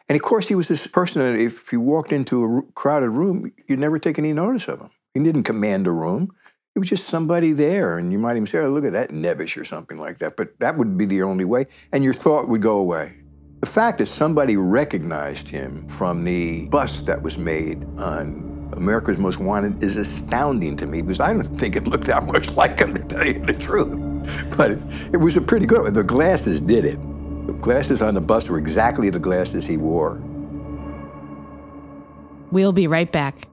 And 0.09 0.16
of 0.16 0.23
course, 0.23 0.47
he 0.47 0.54
was 0.54 0.68
this 0.68 0.87
person 0.87 1.21
that 1.23 1.38
if 1.38 1.68
he 1.68 1.76
walked 1.76 2.12
into 2.12 2.45
a 2.45 2.62
crowded 2.73 3.11
room, 3.11 3.52
you'd 3.66 3.80
never 3.80 3.99
take 3.99 4.18
any 4.18 4.33
notice 4.33 4.68
of 4.68 4.80
him. 4.80 4.90
He 5.14 5.21
didn't 5.21 5.45
command 5.45 5.87
a 5.87 5.90
room. 5.90 6.30
He 6.75 6.78
was 6.78 6.88
just 6.88 7.06
somebody 7.06 7.52
there. 7.52 7.99
And 7.99 8.12
you 8.12 8.18
might 8.18 8.37
even 8.37 8.47
say, 8.47 8.59
oh, 8.59 8.71
look 8.71 8.85
at 8.85 8.92
that 8.92 9.11
nebbish 9.11 9.61
or 9.61 9.64
something 9.64 9.99
like 9.99 10.18
that. 10.18 10.37
But 10.37 10.59
that 10.61 10.76
would 10.76 10.97
be 10.97 11.06
the 11.06 11.23
only 11.23 11.45
way. 11.45 11.66
And 11.92 12.04
your 12.04 12.14
thought 12.14 12.49
would 12.49 12.62
go 12.62 12.78
away. 12.78 13.16
The 13.61 13.66
fact 13.66 13.99
that 13.99 14.06
somebody 14.06 14.56
recognized 14.56 15.49
him 15.49 15.88
from 15.88 16.23
the 16.25 16.68
bust 16.68 17.06
that 17.06 17.23
was 17.23 17.38
made 17.38 17.83
on 17.99 18.71
America's 18.76 19.18
Most 19.18 19.40
Wanted 19.40 19.83
is 19.83 19.97
astounding 19.97 20.76
to 20.76 20.87
me 20.87 21.00
because 21.00 21.21
I 21.21 21.33
don't 21.33 21.45
think 21.45 21.75
it 21.75 21.87
looked 21.87 22.04
that 22.04 22.25
much 22.25 22.50
like 22.56 22.78
him, 22.78 22.95
to 22.95 23.02
tell 23.02 23.26
you 23.26 23.40
the 23.40 23.54
truth. 23.54 24.05
But 24.56 24.73
it, 24.73 24.83
it 25.12 25.16
was 25.18 25.37
a 25.37 25.40
pretty 25.40 25.66
good 25.66 25.83
one. 25.83 25.92
The 25.92 26.02
glasses 26.02 26.62
did 26.62 26.85
it. 26.85 26.99
The 27.47 27.52
glasses 27.52 28.02
on 28.02 28.14
the 28.14 28.21
bus 28.21 28.49
were 28.49 28.59
exactly 28.59 29.11
the 29.11 29.18
glasses 29.18 29.64
he 29.64 29.76
wore. 29.76 30.21
We'll 32.50 32.73
be 32.73 32.87
right 32.87 33.11
back. 33.11 33.49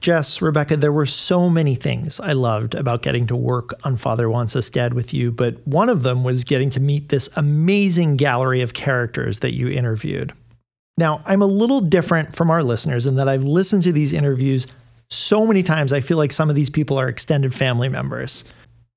Jess, 0.00 0.40
Rebecca, 0.40 0.76
there 0.76 0.92
were 0.92 1.06
so 1.06 1.50
many 1.50 1.74
things 1.74 2.20
I 2.20 2.32
loved 2.32 2.74
about 2.74 3.02
getting 3.02 3.26
to 3.26 3.36
work 3.36 3.74
on 3.82 3.96
Father 3.96 4.30
Wants 4.30 4.54
Us 4.54 4.70
Dead 4.70 4.94
with 4.94 5.12
you, 5.12 5.32
but 5.32 5.66
one 5.66 5.88
of 5.88 6.04
them 6.04 6.22
was 6.22 6.44
getting 6.44 6.70
to 6.70 6.80
meet 6.80 7.08
this 7.08 7.28
amazing 7.36 8.16
gallery 8.16 8.60
of 8.62 8.74
characters 8.74 9.40
that 9.40 9.54
you 9.54 9.68
interviewed. 9.68 10.32
Now, 10.96 11.22
I'm 11.26 11.42
a 11.42 11.46
little 11.46 11.80
different 11.80 12.36
from 12.36 12.48
our 12.48 12.62
listeners 12.62 13.06
in 13.06 13.16
that 13.16 13.28
I've 13.28 13.44
listened 13.44 13.82
to 13.84 13.92
these 13.92 14.12
interviews 14.12 14.68
so 15.10 15.46
many 15.46 15.62
times, 15.62 15.92
I 15.92 16.00
feel 16.00 16.16
like 16.16 16.32
some 16.32 16.50
of 16.50 16.56
these 16.56 16.70
people 16.70 16.98
are 16.98 17.08
extended 17.08 17.54
family 17.54 17.88
members. 17.88 18.44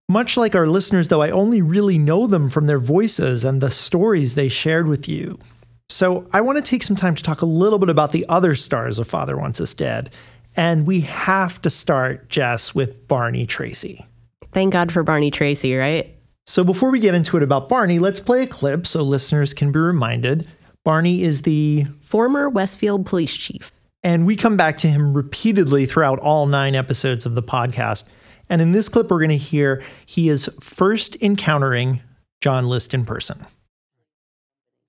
Much 0.10 0.36
like 0.36 0.56
our 0.56 0.68
listeners, 0.68 1.08
though, 1.08 1.22
I 1.22 1.30
only 1.30 1.62
really 1.62 1.98
know 1.98 2.28
them 2.28 2.50
from 2.50 2.68
their 2.68 2.80
voices 2.80 3.46
and 3.46 3.62
the 3.62 3.70
stories 3.70 4.36
they 4.36 4.50
shared 4.50 4.88
with 4.88 5.08
you. 5.08 5.40
So 5.88 6.28
I 6.34 6.42
want 6.42 6.58
to 6.58 6.64
take 6.64 6.84
some 6.84 6.96
time 6.96 7.16
to 7.16 7.24
talk 7.24 7.42
a 7.42 7.46
little 7.46 7.80
bit 7.80 7.90
about 7.90 8.12
the 8.12 8.26
other 8.28 8.56
stars 8.56 9.00
of 9.00 9.08
Father 9.08 9.38
Wants 9.38 9.62
Us 9.62 9.74
Dead. 9.74 10.10
And 10.56 10.86
we 10.86 11.02
have 11.02 11.62
to 11.62 11.70
start, 11.70 12.30
Jess, 12.30 12.76
with 12.76 13.08
Barney 13.08 13.46
Tracy. 13.46 14.06
Thank 14.52 14.74
God 14.74 14.92
for 14.92 15.04
Barney 15.04 15.32
Tracy, 15.32 15.76
right? 15.76 16.14
So 16.46 16.64
before 16.66 16.92
we 16.92 17.00
get 17.00 17.16
into 17.16 17.38
it 17.38 17.44
about 17.44 17.70
Barney, 17.70 18.00
let's 18.00 18.20
play 18.20 18.44
a 18.44 18.48
clip 18.48 18.86
so 18.86 19.02
listeners 19.04 19.54
can 19.54 19.72
be 19.72 19.80
reminded. 19.80 20.48
Barney 20.84 21.24
is 21.24 21.44
the 21.44 21.86
former 22.02 22.50
Westfield 22.50 23.06
police 23.06 23.36
chief. 23.36 23.72
And 24.04 24.26
we 24.26 24.36
come 24.36 24.58
back 24.58 24.78
to 24.80 24.88
him 24.88 25.14
repeatedly 25.14 25.86
throughout 25.86 26.20
all 26.20 26.48
nine 26.48 26.76
episodes 26.76 27.26
of 27.26 27.36
the 27.36 27.44
podcast. 27.44 28.08
And 28.50 28.62
in 28.62 28.72
this 28.72 28.90
clip, 28.90 29.10
we're 29.10 29.20
going 29.20 29.30
to 29.30 29.38
hear 29.38 29.84
he 30.06 30.28
is 30.28 30.50
first 30.60 31.16
encountering 31.22 32.02
John 32.42 32.68
List 32.68 32.94
in 32.94 33.06
person. 33.06 33.46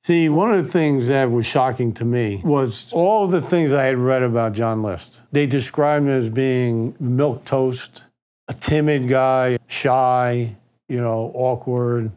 See, 0.05 0.29
one 0.29 0.53
of 0.53 0.65
the 0.65 0.71
things 0.71 1.07
that 1.07 1.31
was 1.31 1.47
shocking 1.47 1.93
to 1.95 2.05
me 2.05 2.41
was 2.43 2.93
all 2.93 3.29
the 3.29 3.41
things 3.41 3.73
I 3.73 3.85
had 3.85 3.99
read 3.99 4.25
about 4.25 4.53
John 4.53 4.83
List. 4.83 5.21
They 5.31 5.47
described 5.47 6.07
him 6.07 6.11
as 6.11 6.29
being 6.29 6.97
milk 6.99 7.45
toast, 7.45 8.03
a 8.49 8.55
timid 8.55 9.09
guy, 9.09 9.59
shy, 9.69 10.57
you 10.89 11.01
know, 11.01 11.31
awkward. 11.35 12.11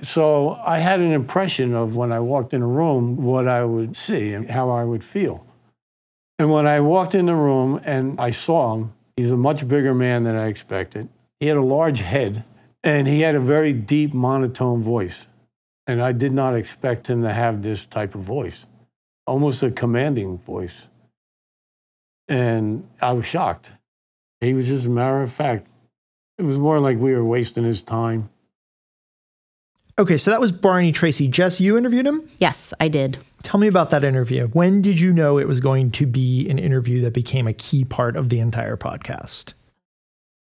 So 0.00 0.54
I 0.64 0.78
had 0.78 1.00
an 1.00 1.12
impression 1.12 1.74
of 1.74 1.94
when 1.94 2.10
I 2.10 2.20
walked 2.20 2.54
in 2.54 2.62
a 2.62 2.66
room 2.66 3.22
what 3.22 3.46
I 3.46 3.64
would 3.64 3.94
see 3.94 4.32
and 4.32 4.48
how 4.48 4.70
I 4.70 4.84
would 4.84 5.04
feel. 5.04 5.46
And 6.38 6.50
when 6.50 6.66
I 6.66 6.80
walked 6.80 7.14
in 7.14 7.26
the 7.26 7.34
room 7.34 7.80
and 7.84 8.20
I 8.20 8.30
saw 8.30 8.74
him, 8.74 8.92
he's 9.16 9.30
a 9.30 9.36
much 9.36 9.66
bigger 9.66 9.94
man 9.94 10.24
than 10.24 10.36
I 10.36 10.48
expected. 10.48 11.08
He 11.40 11.46
had 11.46 11.56
a 11.56 11.62
large 11.62 12.00
head 12.00 12.44
and 12.82 13.08
he 13.08 13.20
had 13.20 13.34
a 13.34 13.40
very 13.40 13.72
deep 13.72 14.12
monotone 14.12 14.82
voice. 14.82 15.26
And 15.86 16.02
I 16.02 16.12
did 16.12 16.32
not 16.32 16.54
expect 16.54 17.08
him 17.08 17.22
to 17.22 17.32
have 17.32 17.62
this 17.62 17.86
type 17.86 18.14
of 18.14 18.20
voice, 18.20 18.66
almost 19.26 19.62
a 19.62 19.70
commanding 19.70 20.38
voice. 20.38 20.88
And 22.28 22.88
I 23.00 23.12
was 23.12 23.24
shocked. 23.24 23.70
He 24.40 24.52
was 24.52 24.66
just 24.66 24.86
a 24.86 24.90
matter 24.90 25.22
of 25.22 25.32
fact. 25.32 25.68
It 26.38 26.42
was 26.42 26.58
more 26.58 26.80
like 26.80 26.98
we 26.98 27.12
were 27.12 27.24
wasting 27.24 27.64
his 27.64 27.82
time. 27.82 28.28
Okay, 29.98 30.18
so 30.18 30.30
that 30.30 30.42
was 30.42 30.52
Barney 30.52 30.92
Tracy. 30.92 31.26
Jess, 31.26 31.58
you 31.58 31.78
interviewed 31.78 32.06
him? 32.06 32.28
Yes, 32.38 32.74
I 32.78 32.88
did. 32.88 33.16
Tell 33.42 33.58
me 33.58 33.66
about 33.66 33.88
that 33.90 34.04
interview. 34.04 34.48
When 34.48 34.82
did 34.82 35.00
you 35.00 35.10
know 35.10 35.38
it 35.38 35.48
was 35.48 35.58
going 35.58 35.90
to 35.92 36.04
be 36.04 36.46
an 36.50 36.58
interview 36.58 37.00
that 37.00 37.14
became 37.14 37.46
a 37.46 37.54
key 37.54 37.82
part 37.82 38.14
of 38.14 38.28
the 38.28 38.38
entire 38.38 38.76
podcast? 38.76 39.54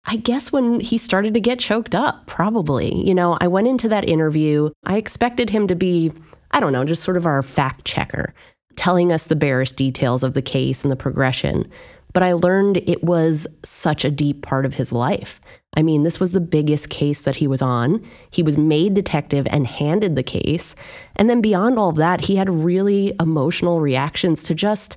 I 0.07 0.17
guess 0.17 0.51
when 0.51 0.81
he 0.81 0.99
started 0.99 1.35
to 1.35 1.41
get 1.41 1.61
choked 1.61 1.95
up, 1.95 2.27
probably. 2.27 2.93
You 3.07 3.15
know, 3.15 3.39
I 3.41 3.47
went 3.47 3.69
into 3.69 3.89
that 3.91 4.09
interview, 4.09 4.71
I 4.87 4.97
expected 4.97 5.51
him 5.51 5.69
to 5.69 5.77
be, 5.77 6.13
I 6.51 6.59
don't 6.59 6.73
know, 6.73 6.85
just 6.85 7.05
sort 7.05 7.17
of 7.17 7.25
our 7.25 7.41
fact 7.41 7.85
checker, 7.85 8.35
telling 8.75 9.13
us 9.13 9.27
the 9.27 9.37
barest 9.37 9.77
details 9.77 10.25
of 10.25 10.35
the 10.35 10.43
case 10.43 10.83
and 10.83 10.91
the 10.91 10.97
progression. 10.97 11.71
But 12.13 12.25
I 12.25 12.33
learned 12.33 12.79
it 12.89 13.05
was 13.05 13.47
such 13.65 14.05
a 14.05 14.11
deep 14.11 14.43
part 14.43 14.67
of 14.67 14.75
his 14.75 14.91
life. 14.91 15.41
I 15.76 15.83
mean, 15.83 16.04
this 16.04 16.21
was 16.21 16.33
the 16.33 16.40
biggest 16.40 16.88
case 16.88 17.23
that 17.23 17.37
he 17.37 17.47
was 17.47 17.61
on. 17.61 18.04
He 18.31 18.43
was 18.43 18.57
made 18.57 18.95
detective 18.95 19.47
and 19.50 19.66
handed 19.66 20.14
the 20.14 20.23
case. 20.23 20.76
And 21.16 21.28
then 21.28 21.40
beyond 21.40 21.78
all 21.78 21.90
of 21.90 21.97
that, 21.97 22.23
he 22.23 22.37
had 22.37 22.49
really 22.49 23.14
emotional 23.21 23.81
reactions 23.81 24.45
to 24.45 24.54
just 24.54 24.97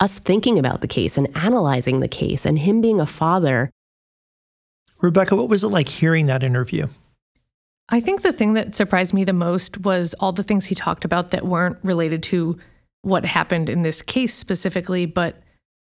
us 0.00 0.18
thinking 0.18 0.58
about 0.58 0.80
the 0.80 0.86
case 0.86 1.18
and 1.18 1.34
analyzing 1.36 2.00
the 2.00 2.08
case 2.08 2.44
and 2.44 2.58
him 2.58 2.80
being 2.80 3.00
a 3.00 3.06
father. 3.06 3.70
Rebecca, 5.00 5.34
what 5.34 5.48
was 5.48 5.64
it 5.64 5.68
like 5.68 5.88
hearing 5.88 6.26
that 6.26 6.42
interview? 6.42 6.86
I 7.88 8.00
think 8.00 8.20
the 8.20 8.32
thing 8.32 8.52
that 8.52 8.74
surprised 8.74 9.14
me 9.14 9.24
the 9.24 9.32
most 9.32 9.78
was 9.78 10.14
all 10.20 10.32
the 10.32 10.42
things 10.42 10.66
he 10.66 10.74
talked 10.74 11.04
about 11.04 11.30
that 11.30 11.46
weren't 11.46 11.78
related 11.82 12.22
to 12.24 12.58
what 13.02 13.24
happened 13.24 13.70
in 13.70 13.82
this 13.82 14.02
case 14.02 14.34
specifically, 14.34 15.06
but 15.06 15.42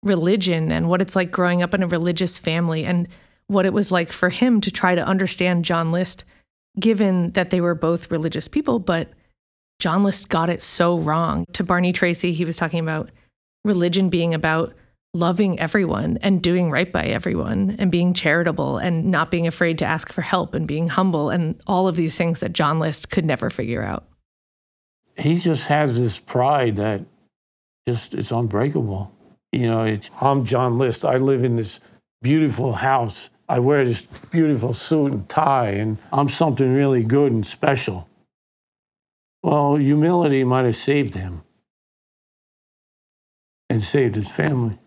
religion 0.02 0.72
and 0.72 0.88
what 0.88 1.02
it's 1.02 1.16
like 1.16 1.32
growing 1.32 1.62
up 1.62 1.74
in 1.74 1.84
a 1.84 1.88
religious 1.88 2.40
family 2.40 2.86
and 2.86 3.08
what 3.52 3.66
it 3.66 3.74
was 3.74 3.92
like 3.92 4.14
for 4.14 4.30
him 4.30 4.62
to 4.62 4.72
try 4.72 4.96
to 4.96 5.06
understand 5.06 5.66
John 5.66 5.92
List, 5.92 6.24
given 6.80 7.32
that 7.32 7.50
they 7.50 7.60
were 7.60 7.76
both 7.76 8.10
religious 8.10 8.48
people, 8.48 8.80
but 8.80 9.10
John 9.80 10.04
List 10.06 10.30
got 10.30 10.50
it 10.50 10.64
so 10.64 10.98
wrong. 10.98 11.44
To 11.54 11.64
Barney 11.64 11.92
Tracy, 11.92 12.32
he 12.32 12.46
was 12.46 12.56
talking 12.56 12.80
about 12.80 13.10
religion 13.66 14.10
being 14.10 14.34
about 14.34 14.74
loving 15.14 15.60
everyone 15.60 16.18
and 16.22 16.42
doing 16.42 16.72
right 16.72 16.90
by 16.94 17.04
everyone 17.04 17.76
and 17.78 17.92
being 17.92 18.14
charitable 18.14 18.78
and 18.78 19.12
not 19.12 19.30
being 19.30 19.48
afraid 19.48 19.78
to 19.80 19.86
ask 19.86 20.14
for 20.14 20.22
help 20.22 20.56
and 20.56 20.66
being 20.66 20.88
humble 20.88 21.30
and 21.30 21.62
all 21.68 21.90
of 21.90 21.98
these 21.98 22.16
things 22.18 22.40
that 22.40 22.54
John 22.54 22.80
List 22.80 23.12
could 23.12 23.26
never 23.26 23.50
figure 23.50 23.84
out. 23.84 24.06
He 25.18 25.38
just 25.38 25.68
has 25.68 26.00
this 26.00 26.20
pride 26.20 26.78
that 26.78 27.04
just 27.86 28.14
is 28.14 28.32
unbreakable. 28.32 29.12
You 29.52 29.68
know, 29.68 29.84
it's, 29.84 30.10
I'm 30.22 30.46
John 30.46 30.78
List. 30.78 31.04
I 31.04 31.18
live 31.18 31.44
in 31.44 31.58
this 31.58 31.82
beautiful 32.22 32.74
house 32.74 33.31
I 33.52 33.60
wear 33.60 33.84
this 33.84 34.06
beautiful 34.06 34.74
suit 34.74 35.12
and 35.12 35.28
tie, 35.28 35.72
and 35.72 35.98
I'm 36.14 36.30
something 36.30 36.74
really 36.74 37.04
good 37.04 37.34
and 37.34 37.46
special. 37.46 38.08
Well, 39.44 39.76
humility 39.76 40.46
might 40.46 40.64
have 40.64 40.78
saved 40.78 41.16
him 41.16 41.44
and 43.70 43.84
saved 43.84 44.16
his 44.16 44.32
family. 44.32 44.80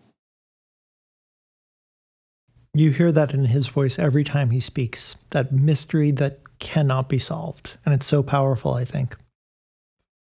You 2.73 2.89
hear 2.89 3.11
that 3.11 3.35
in 3.35 3.45
his 3.45 3.67
voice 3.67 3.99
every 3.99 4.23
time 4.23 4.49
he 4.49 4.59
speaks, 4.59 5.15
that 5.29 5.51
mystery 5.51 6.09
that 6.13 6.39
cannot 6.57 7.07
be 7.07 7.19
solved. 7.19 7.77
And 7.85 7.93
it's 7.93 8.07
so 8.07 8.23
powerful, 8.23 8.73
I 8.73 8.83
think. 8.83 9.15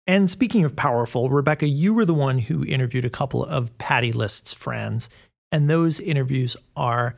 And 0.05 0.29
speaking 0.29 0.65
of 0.65 0.75
powerful, 0.75 1.29
Rebecca, 1.29 1.69
you 1.69 1.95
were 1.95 2.05
the 2.05 2.13
one 2.13 2.41
who 2.41 2.65
interviewed 2.65 3.05
a 3.05 3.09
couple 3.09 3.45
of 3.45 3.79
Patty 3.79 4.11
List's 4.11 4.53
friends, 4.53 5.09
and 5.53 5.71
those 5.71 6.01
interviews 6.01 6.57
are 6.75 7.17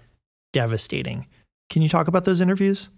devastating. 0.52 1.26
Can 1.70 1.82
you 1.82 1.88
talk 1.88 2.08
about 2.08 2.24
those 2.24 2.40
interviews? 2.40 2.88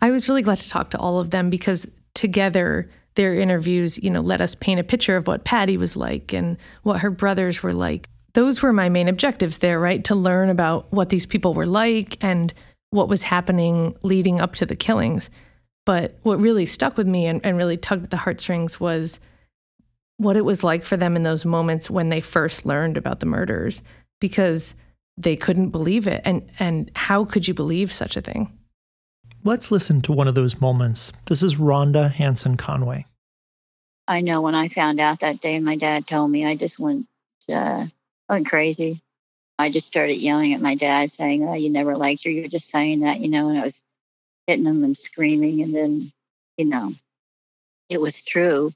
I 0.00 0.10
was 0.10 0.28
really 0.28 0.42
glad 0.42 0.58
to 0.58 0.68
talk 0.68 0.90
to 0.90 0.98
all 0.98 1.18
of 1.18 1.30
them 1.30 1.48
because 1.48 1.86
together 2.14 2.90
their 3.14 3.34
interviews, 3.34 4.02
you 4.02 4.10
know, 4.10 4.20
let 4.20 4.40
us 4.40 4.54
paint 4.54 4.80
a 4.80 4.84
picture 4.84 5.16
of 5.16 5.26
what 5.26 5.44
Patty 5.44 5.76
was 5.76 5.96
like 5.96 6.32
and 6.32 6.56
what 6.82 7.00
her 7.00 7.10
brothers 7.10 7.62
were 7.62 7.74
like. 7.74 8.08
Those 8.34 8.62
were 8.62 8.72
my 8.72 8.88
main 8.88 9.08
objectives 9.08 9.58
there, 9.58 9.78
right? 9.78 10.02
To 10.04 10.14
learn 10.14 10.48
about 10.48 10.90
what 10.92 11.10
these 11.10 11.26
people 11.26 11.52
were 11.52 11.66
like 11.66 12.22
and 12.22 12.52
what 12.90 13.08
was 13.08 13.24
happening 13.24 13.94
leading 14.02 14.40
up 14.40 14.54
to 14.56 14.66
the 14.66 14.76
killings. 14.76 15.30
But 15.84 16.18
what 16.22 16.40
really 16.40 16.66
stuck 16.66 16.96
with 16.96 17.06
me 17.06 17.26
and, 17.26 17.44
and 17.44 17.56
really 17.56 17.76
tugged 17.76 18.04
at 18.04 18.10
the 18.10 18.18
heartstrings 18.18 18.80
was 18.80 19.20
what 20.16 20.36
it 20.36 20.44
was 20.44 20.64
like 20.64 20.84
for 20.84 20.96
them 20.96 21.16
in 21.16 21.24
those 21.24 21.44
moments 21.44 21.90
when 21.90 22.08
they 22.08 22.20
first 22.20 22.64
learned 22.64 22.96
about 22.96 23.20
the 23.20 23.26
murders. 23.26 23.82
Because 24.20 24.74
they 25.16 25.36
couldn't 25.36 25.70
believe 25.70 26.06
it. 26.06 26.22
And, 26.24 26.50
and 26.58 26.90
how 26.94 27.24
could 27.24 27.46
you 27.48 27.54
believe 27.54 27.92
such 27.92 28.16
a 28.16 28.20
thing? 28.20 28.56
Let's 29.44 29.70
listen 29.70 30.02
to 30.02 30.12
one 30.12 30.28
of 30.28 30.34
those 30.34 30.60
moments. 30.60 31.12
This 31.26 31.42
is 31.42 31.56
Rhonda 31.56 32.10
Hanson 32.10 32.56
Conway. 32.56 33.06
I 34.06 34.20
know 34.20 34.40
when 34.40 34.54
I 34.54 34.68
found 34.68 35.00
out 35.00 35.20
that 35.20 35.40
day, 35.40 35.58
my 35.58 35.76
dad 35.76 36.06
told 36.06 36.30
me, 36.30 36.44
I 36.44 36.56
just 36.56 36.78
went, 36.78 37.06
uh, 37.48 37.86
went 38.28 38.48
crazy. 38.48 39.00
I 39.58 39.70
just 39.70 39.86
started 39.86 40.16
yelling 40.16 40.54
at 40.54 40.60
my 40.60 40.74
dad, 40.74 41.12
saying, 41.12 41.44
"Oh, 41.46 41.54
you 41.54 41.70
never 41.70 41.96
liked 41.96 42.24
her. 42.24 42.30
You're 42.30 42.48
just 42.48 42.68
saying 42.68 43.00
that, 43.00 43.20
you 43.20 43.28
know." 43.28 43.48
And 43.48 43.58
I 43.58 43.62
was 43.62 43.80
hitting 44.46 44.64
him 44.64 44.82
and 44.82 44.96
screaming, 44.96 45.62
and 45.62 45.74
then, 45.74 46.12
you 46.56 46.64
know, 46.64 46.94
it 47.88 48.00
was 48.00 48.22
true. 48.22 48.72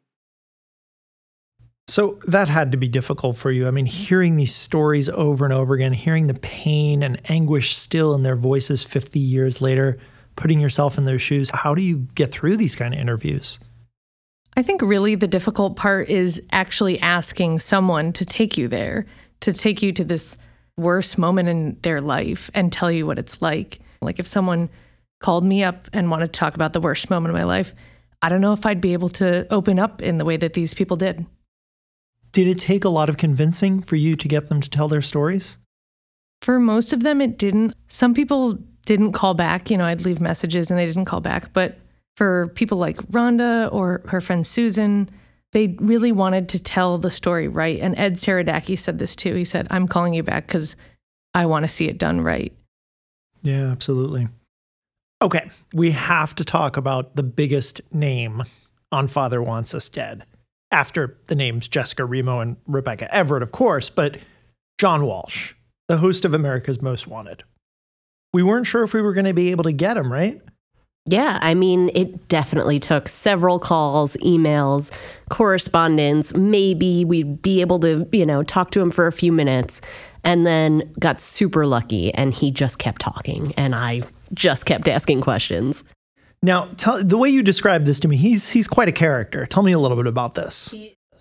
So 1.88 2.18
that 2.26 2.48
had 2.48 2.72
to 2.72 2.76
be 2.76 2.88
difficult 2.88 3.36
for 3.36 3.50
you. 3.52 3.68
I 3.68 3.70
mean, 3.70 3.86
hearing 3.86 4.36
these 4.36 4.54
stories 4.54 5.08
over 5.08 5.44
and 5.44 5.54
over 5.54 5.74
again, 5.74 5.92
hearing 5.92 6.26
the 6.26 6.34
pain 6.34 7.02
and 7.02 7.20
anguish 7.30 7.76
still 7.76 8.14
in 8.14 8.24
their 8.24 8.34
voices 8.34 8.82
50 8.82 9.20
years 9.20 9.62
later, 9.62 9.98
putting 10.34 10.60
yourself 10.60 10.98
in 10.98 11.04
their 11.04 11.18
shoes. 11.18 11.50
How 11.54 11.74
do 11.74 11.82
you 11.82 12.08
get 12.14 12.32
through 12.32 12.56
these 12.56 12.74
kind 12.74 12.92
of 12.92 12.98
interviews? 12.98 13.60
I 14.56 14.62
think 14.62 14.82
really 14.82 15.14
the 15.14 15.28
difficult 15.28 15.76
part 15.76 16.08
is 16.08 16.42
actually 16.50 16.98
asking 16.98 17.60
someone 17.60 18.12
to 18.14 18.24
take 18.24 18.58
you 18.58 18.66
there, 18.66 19.06
to 19.40 19.52
take 19.52 19.80
you 19.80 19.92
to 19.92 20.04
this 20.04 20.36
worst 20.76 21.18
moment 21.18 21.48
in 21.48 21.78
their 21.82 22.00
life 22.00 22.50
and 22.52 22.72
tell 22.72 22.90
you 22.90 23.06
what 23.06 23.18
it's 23.18 23.40
like. 23.40 23.78
Like 24.02 24.18
if 24.18 24.26
someone 24.26 24.70
called 25.20 25.44
me 25.44 25.62
up 25.62 25.88
and 25.92 26.10
wanted 26.10 26.32
to 26.32 26.38
talk 26.38 26.54
about 26.54 26.72
the 26.72 26.80
worst 26.80 27.10
moment 27.10 27.30
of 27.30 27.38
my 27.38 27.44
life, 27.44 27.74
I 28.22 28.28
don't 28.28 28.40
know 28.40 28.52
if 28.52 28.66
I'd 28.66 28.80
be 28.80 28.92
able 28.92 29.10
to 29.10 29.46
open 29.52 29.78
up 29.78 30.02
in 30.02 30.18
the 30.18 30.24
way 30.24 30.36
that 30.36 30.54
these 30.54 30.74
people 30.74 30.96
did. 30.96 31.26
Did 32.36 32.48
it 32.48 32.60
take 32.60 32.84
a 32.84 32.90
lot 32.90 33.08
of 33.08 33.16
convincing 33.16 33.80
for 33.80 33.96
you 33.96 34.14
to 34.14 34.28
get 34.28 34.50
them 34.50 34.60
to 34.60 34.68
tell 34.68 34.88
their 34.88 35.00
stories? 35.00 35.58
For 36.42 36.60
most 36.60 36.92
of 36.92 37.02
them, 37.02 37.22
it 37.22 37.38
didn't. 37.38 37.72
Some 37.88 38.12
people 38.12 38.58
didn't 38.84 39.12
call 39.12 39.32
back. 39.32 39.70
You 39.70 39.78
know, 39.78 39.86
I'd 39.86 40.02
leave 40.02 40.20
messages 40.20 40.70
and 40.70 40.78
they 40.78 40.84
didn't 40.84 41.06
call 41.06 41.22
back. 41.22 41.54
But 41.54 41.78
for 42.18 42.48
people 42.48 42.76
like 42.76 42.98
Rhonda 43.04 43.72
or 43.72 44.02
her 44.08 44.20
friend 44.20 44.46
Susan, 44.46 45.08
they 45.52 45.78
really 45.78 46.12
wanted 46.12 46.50
to 46.50 46.62
tell 46.62 46.98
the 46.98 47.10
story 47.10 47.48
right. 47.48 47.80
And 47.80 47.98
Ed 47.98 48.16
Saradaki 48.16 48.78
said 48.78 48.98
this 48.98 49.16
too. 49.16 49.34
He 49.34 49.44
said, 49.44 49.66
I'm 49.70 49.88
calling 49.88 50.12
you 50.12 50.22
back 50.22 50.46
because 50.46 50.76
I 51.32 51.46
want 51.46 51.64
to 51.64 51.70
see 51.70 51.88
it 51.88 51.96
done 51.96 52.20
right. 52.20 52.52
Yeah, 53.40 53.70
absolutely. 53.70 54.28
Okay, 55.22 55.48
we 55.72 55.92
have 55.92 56.34
to 56.34 56.44
talk 56.44 56.76
about 56.76 57.16
the 57.16 57.22
biggest 57.22 57.80
name 57.94 58.42
on 58.92 59.08
Father 59.08 59.42
Wants 59.42 59.74
Us 59.74 59.88
Dead. 59.88 60.26
After 60.70 61.18
the 61.28 61.34
names 61.34 61.68
Jessica 61.68 62.04
Remo 62.04 62.40
and 62.40 62.56
Rebecca 62.66 63.12
Everett, 63.14 63.42
of 63.42 63.52
course, 63.52 63.88
but 63.88 64.18
John 64.78 65.06
Walsh, 65.06 65.54
the 65.88 65.98
host 65.98 66.24
of 66.24 66.34
America's 66.34 66.82
Most 66.82 67.06
Wanted. 67.06 67.44
We 68.32 68.42
weren't 68.42 68.66
sure 68.66 68.82
if 68.82 68.92
we 68.92 69.00
were 69.00 69.14
going 69.14 69.26
to 69.26 69.32
be 69.32 69.50
able 69.50 69.64
to 69.64 69.72
get 69.72 69.96
him, 69.96 70.12
right? 70.12 70.40
Yeah, 71.08 71.38
I 71.40 71.54
mean, 71.54 71.90
it 71.94 72.26
definitely 72.26 72.80
took 72.80 73.08
several 73.08 73.60
calls, 73.60 74.16
emails, 74.24 74.92
correspondence. 75.30 76.34
Maybe 76.34 77.04
we'd 77.04 77.40
be 77.40 77.60
able 77.60 77.78
to, 77.80 78.08
you 78.10 78.26
know, 78.26 78.42
talk 78.42 78.72
to 78.72 78.80
him 78.80 78.90
for 78.90 79.06
a 79.06 79.12
few 79.12 79.30
minutes 79.30 79.80
and 80.24 80.44
then 80.44 80.92
got 80.98 81.20
super 81.20 81.64
lucky 81.64 82.12
and 82.14 82.34
he 82.34 82.50
just 82.50 82.80
kept 82.80 83.00
talking 83.00 83.52
and 83.56 83.76
I 83.76 84.02
just 84.34 84.66
kept 84.66 84.88
asking 84.88 85.20
questions. 85.20 85.84
Now, 86.42 86.68
tell, 86.76 87.02
the 87.02 87.18
way 87.18 87.28
you 87.28 87.42
describe 87.42 87.84
this 87.84 88.00
to 88.00 88.08
me, 88.08 88.16
he's 88.16 88.50
he's 88.50 88.68
quite 88.68 88.88
a 88.88 88.92
character. 88.92 89.46
Tell 89.46 89.62
me 89.62 89.72
a 89.72 89.78
little 89.78 89.96
bit 89.96 90.06
about 90.06 90.34
this. 90.34 90.74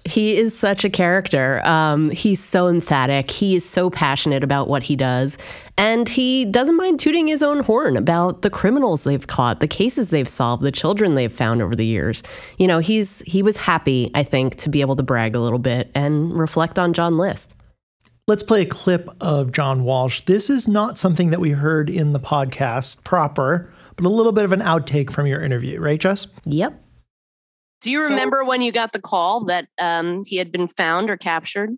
He 0.07 0.37
is 0.37 0.57
such 0.57 0.83
a 0.83 0.89
character. 0.89 1.65
Um, 1.65 2.09
he's 2.11 2.43
so 2.43 2.67
emphatic. 2.67 3.31
He 3.31 3.55
is 3.55 3.67
so 3.67 3.89
passionate 3.89 4.43
about 4.43 4.67
what 4.67 4.83
he 4.83 4.95
does. 4.95 5.37
And 5.77 6.07
he 6.07 6.45
doesn't 6.45 6.75
mind 6.75 6.99
tooting 6.99 7.27
his 7.27 7.41
own 7.41 7.61
horn 7.61 7.97
about 7.97 8.41
the 8.41 8.49
criminals 8.49 9.03
they've 9.03 9.25
caught, 9.25 9.61
the 9.61 9.67
cases 9.67 10.09
they've 10.09 10.27
solved, 10.27 10.63
the 10.63 10.71
children 10.71 11.15
they've 11.15 11.31
found 11.31 11.61
over 11.61 11.75
the 11.75 11.85
years. 11.85 12.23
You 12.57 12.67
know, 12.67 12.79
he's 12.79 13.21
he 13.21 13.41
was 13.41 13.57
happy, 13.57 14.11
I 14.13 14.23
think, 14.23 14.57
to 14.57 14.69
be 14.69 14.81
able 14.81 14.95
to 14.97 15.03
brag 15.03 15.35
a 15.35 15.39
little 15.39 15.59
bit 15.59 15.91
and 15.95 16.37
reflect 16.37 16.77
on 16.77 16.93
John 16.93 17.17
List. 17.17 17.55
Let's 18.27 18.43
play 18.43 18.63
a 18.63 18.65
clip 18.65 19.09
of 19.21 19.51
John 19.51 19.83
Walsh. 19.83 20.21
This 20.21 20.49
is 20.49 20.67
not 20.67 20.97
something 20.97 21.29
that 21.29 21.39
we 21.39 21.51
heard 21.51 21.89
in 21.89 22.11
the 22.11 22.19
podcast 22.19 23.03
proper, 23.03 23.71
but 23.95 24.05
a 24.05 24.09
little 24.09 24.31
bit 24.31 24.45
of 24.45 24.51
an 24.51 24.61
outtake 24.61 25.11
from 25.11 25.27
your 25.27 25.41
interview, 25.41 25.79
right, 25.79 25.99
Jess? 25.99 26.27
Yep. 26.45 26.81
Do 27.81 27.91
you 27.91 28.01
remember 28.03 28.43
when 28.43 28.61
you 28.61 28.71
got 28.71 28.93
the 28.93 29.01
call 29.01 29.45
that 29.45 29.67
um, 29.79 30.23
he 30.25 30.37
had 30.37 30.51
been 30.51 30.67
found 30.67 31.09
or 31.09 31.17
captured? 31.17 31.71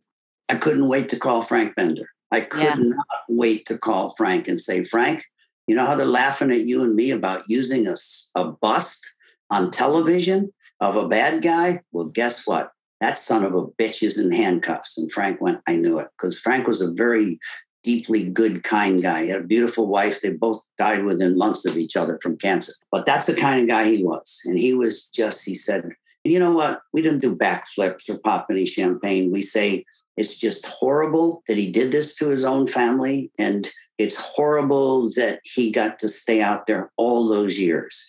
I 0.49 0.55
couldn't 0.55 0.87
wait 0.87 1.09
to 1.09 1.19
call 1.19 1.41
Frank 1.41 1.75
Bender. 1.75 2.07
I 2.31 2.41
could 2.41 2.63
Yeah. 2.63 2.75
not 2.77 3.07
wait 3.29 3.65
to 3.65 3.77
call 3.77 4.13
Frank 4.15 4.47
and 4.47 4.59
say, 4.59 4.83
Frank, 4.83 5.23
you 5.67 5.75
know 5.75 5.85
how 5.85 5.95
they're 5.95 6.05
laughing 6.05 6.51
at 6.51 6.65
you 6.65 6.81
and 6.81 6.95
me 6.95 7.11
about 7.11 7.43
using 7.47 7.87
a, 7.87 7.95
a 8.35 8.45
bust 8.45 9.05
on 9.49 9.71
television 9.71 10.53
of 10.79 10.95
a 10.95 11.07
bad 11.07 11.41
guy? 11.41 11.81
Well, 11.91 12.05
guess 12.05 12.47
what? 12.47 12.71
That 13.01 13.17
son 13.17 13.43
of 13.43 13.53
a 13.53 13.65
bitch 13.65 14.01
is 14.01 14.17
in 14.17 14.31
handcuffs. 14.31 14.97
And 14.97 15.11
Frank 15.11 15.41
went, 15.41 15.59
I 15.67 15.75
knew 15.75 15.99
it. 15.99 16.07
Because 16.17 16.37
Frank 16.37 16.67
was 16.67 16.81
a 16.81 16.91
very 16.91 17.39
deeply 17.83 18.23
good, 18.23 18.63
kind 18.63 19.01
guy. 19.01 19.23
He 19.23 19.29
had 19.29 19.41
a 19.41 19.47
beautiful 19.47 19.87
wife. 19.87 20.21
They 20.21 20.31
both 20.31 20.61
died 20.77 21.05
within 21.05 21.37
months 21.37 21.65
of 21.65 21.77
each 21.77 21.95
other 21.95 22.19
from 22.21 22.37
cancer. 22.37 22.73
But 22.91 23.05
that's 23.05 23.25
the 23.25 23.35
kind 23.35 23.61
of 23.61 23.67
guy 23.67 23.85
he 23.85 24.03
was. 24.03 24.39
And 24.45 24.59
he 24.59 24.73
was 24.73 25.07
just, 25.07 25.45
he 25.45 25.55
said, 25.55 25.89
you 26.23 26.39
know 26.39 26.51
what? 26.51 26.81
We 26.93 27.01
didn't 27.01 27.21
do 27.21 27.35
backflips 27.35 28.09
or 28.09 28.19
pop 28.19 28.47
any 28.49 28.65
champagne. 28.65 29.31
We 29.31 29.41
say 29.41 29.85
it's 30.17 30.35
just 30.35 30.65
horrible 30.65 31.43
that 31.47 31.57
he 31.57 31.71
did 31.71 31.91
this 31.91 32.15
to 32.15 32.27
his 32.27 32.43
own 32.43 32.67
family. 32.67 33.31
And 33.39 33.71
it's 33.97 34.15
horrible 34.15 35.09
that 35.15 35.39
he 35.43 35.71
got 35.71 35.99
to 35.99 36.09
stay 36.09 36.41
out 36.41 36.67
there 36.67 36.91
all 36.97 37.27
those 37.27 37.57
years. 37.57 38.05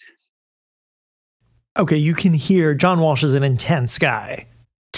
Okay, 1.79 1.97
you 1.97 2.15
can 2.15 2.35
hear 2.35 2.75
John 2.75 2.99
Walsh 2.99 3.23
is 3.23 3.35
an 3.35 3.45
intense 3.45 3.99
guy. 3.99 4.49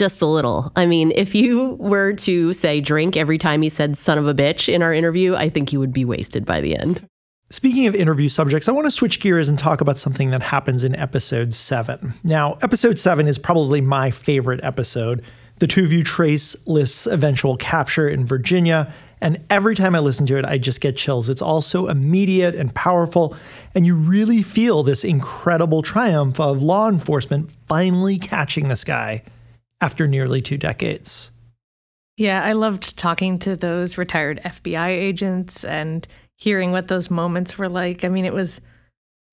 Just 0.01 0.23
a 0.23 0.27
little. 0.27 0.73
I 0.77 0.87
mean, 0.87 1.13
if 1.15 1.35
you 1.35 1.75
were 1.75 2.15
to 2.15 2.55
say 2.55 2.81
drink 2.81 3.19
every 3.19 3.37
time 3.37 3.61
he 3.61 3.69
said 3.69 3.99
son 3.99 4.17
of 4.17 4.27
a 4.27 4.33
bitch 4.33 4.67
in 4.67 4.81
our 4.81 4.95
interview, 4.95 5.35
I 5.35 5.51
think 5.51 5.75
you 5.75 5.79
would 5.79 5.93
be 5.93 6.07
wasted 6.07 6.47
by 6.47 6.63
the 6.63 6.75
end. 6.75 7.07
Speaking 7.51 7.87
of 7.87 7.95
interview 7.95 8.31
subjects, 8.31 8.67
I 8.67 8.73
want 8.73 8.87
to 8.87 8.91
switch 8.91 9.21
gears 9.21 9.51
and 9.51 9.59
talk 9.59 9.83
about 9.83 9.99
something 9.99 10.31
that 10.31 10.41
happens 10.41 10.85
in 10.85 10.97
episode 10.97 11.53
seven. 11.53 12.15
Now, 12.25 12.57
episode 12.63 12.99
seven 12.99 13.29
is 13.29 13.37
probably 13.37 13.83
my 13.83 14.11
favorite 14.11 14.61
episode. 14.63 15.23
The 15.59 15.67
two 15.67 15.85
of 15.85 15.93
you 15.93 16.03
trace 16.03 16.67
List's 16.67 17.07
eventual 17.07 17.59
capture 17.59 18.09
in 18.09 18.25
Virginia, 18.25 18.91
and 19.21 19.45
every 19.51 19.77
time 19.77 19.95
I 19.95 19.99
listen 19.99 20.25
to 20.29 20.39
it, 20.39 20.47
I 20.47 20.57
just 20.57 20.81
get 20.81 20.97
chills. 20.97 21.29
It's 21.29 21.43
all 21.43 21.61
so 21.61 21.89
immediate 21.89 22.55
and 22.55 22.75
powerful, 22.75 23.37
and 23.75 23.85
you 23.85 23.97
really 23.97 24.41
feel 24.41 24.83
this 24.83 25.05
incredible 25.05 25.83
triumph 25.83 26.41
of 26.41 26.63
law 26.63 26.89
enforcement 26.89 27.51
finally 27.67 28.17
catching 28.17 28.69
this 28.69 28.83
guy 28.83 29.25
after 29.81 30.07
nearly 30.07 30.43
two 30.43 30.59
decades. 30.59 31.31
Yeah, 32.17 32.43
I 32.43 32.53
loved 32.53 32.99
talking 32.99 33.39
to 33.41 33.57
those 33.57 33.97
retired 33.97 34.41
FBI 34.45 34.89
agents 34.89 35.65
and 35.65 36.07
hearing 36.37 36.71
what 36.71 36.89
those 36.89 37.11
moments 37.11 37.57
were 37.57 37.69
like. 37.69 38.05
I 38.05 38.09
mean, 38.09 38.25
it 38.25 38.35
was 38.35 38.61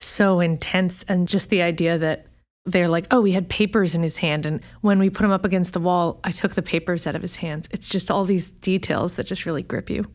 so 0.00 0.40
intense. 0.40 1.02
And 1.04 1.28
just 1.28 1.50
the 1.50 1.62
idea 1.62 1.98
that 1.98 2.26
they're 2.64 2.88
like, 2.88 3.06
oh, 3.10 3.24
he 3.24 3.32
had 3.32 3.48
papers 3.48 3.94
in 3.94 4.02
his 4.02 4.18
hand. 4.18 4.46
And 4.46 4.60
when 4.80 4.98
we 4.98 5.10
put 5.10 5.24
him 5.24 5.32
up 5.32 5.44
against 5.44 5.72
the 5.72 5.80
wall, 5.80 6.20
I 6.24 6.30
took 6.30 6.54
the 6.54 6.62
papers 6.62 7.06
out 7.06 7.16
of 7.16 7.22
his 7.22 7.36
hands. 7.36 7.68
It's 7.72 7.88
just 7.88 8.10
all 8.10 8.24
these 8.24 8.50
details 8.50 9.14
that 9.14 9.26
just 9.26 9.46
really 9.46 9.62
grip 9.62 9.90
you. 9.90 10.06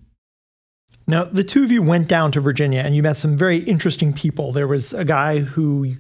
Now, 1.05 1.25
the 1.25 1.43
two 1.43 1.63
of 1.63 1.71
you 1.71 1.81
went 1.81 2.07
down 2.07 2.31
to 2.31 2.39
Virginia 2.39 2.79
and 2.79 2.95
you 2.95 3.03
met 3.03 3.17
some 3.17 3.35
very 3.35 3.57
interesting 3.57 4.13
people. 4.13 4.51
There 4.51 4.67
was 4.67 4.93
a 4.93 5.03
guy 5.03 5.39
who 5.39 5.91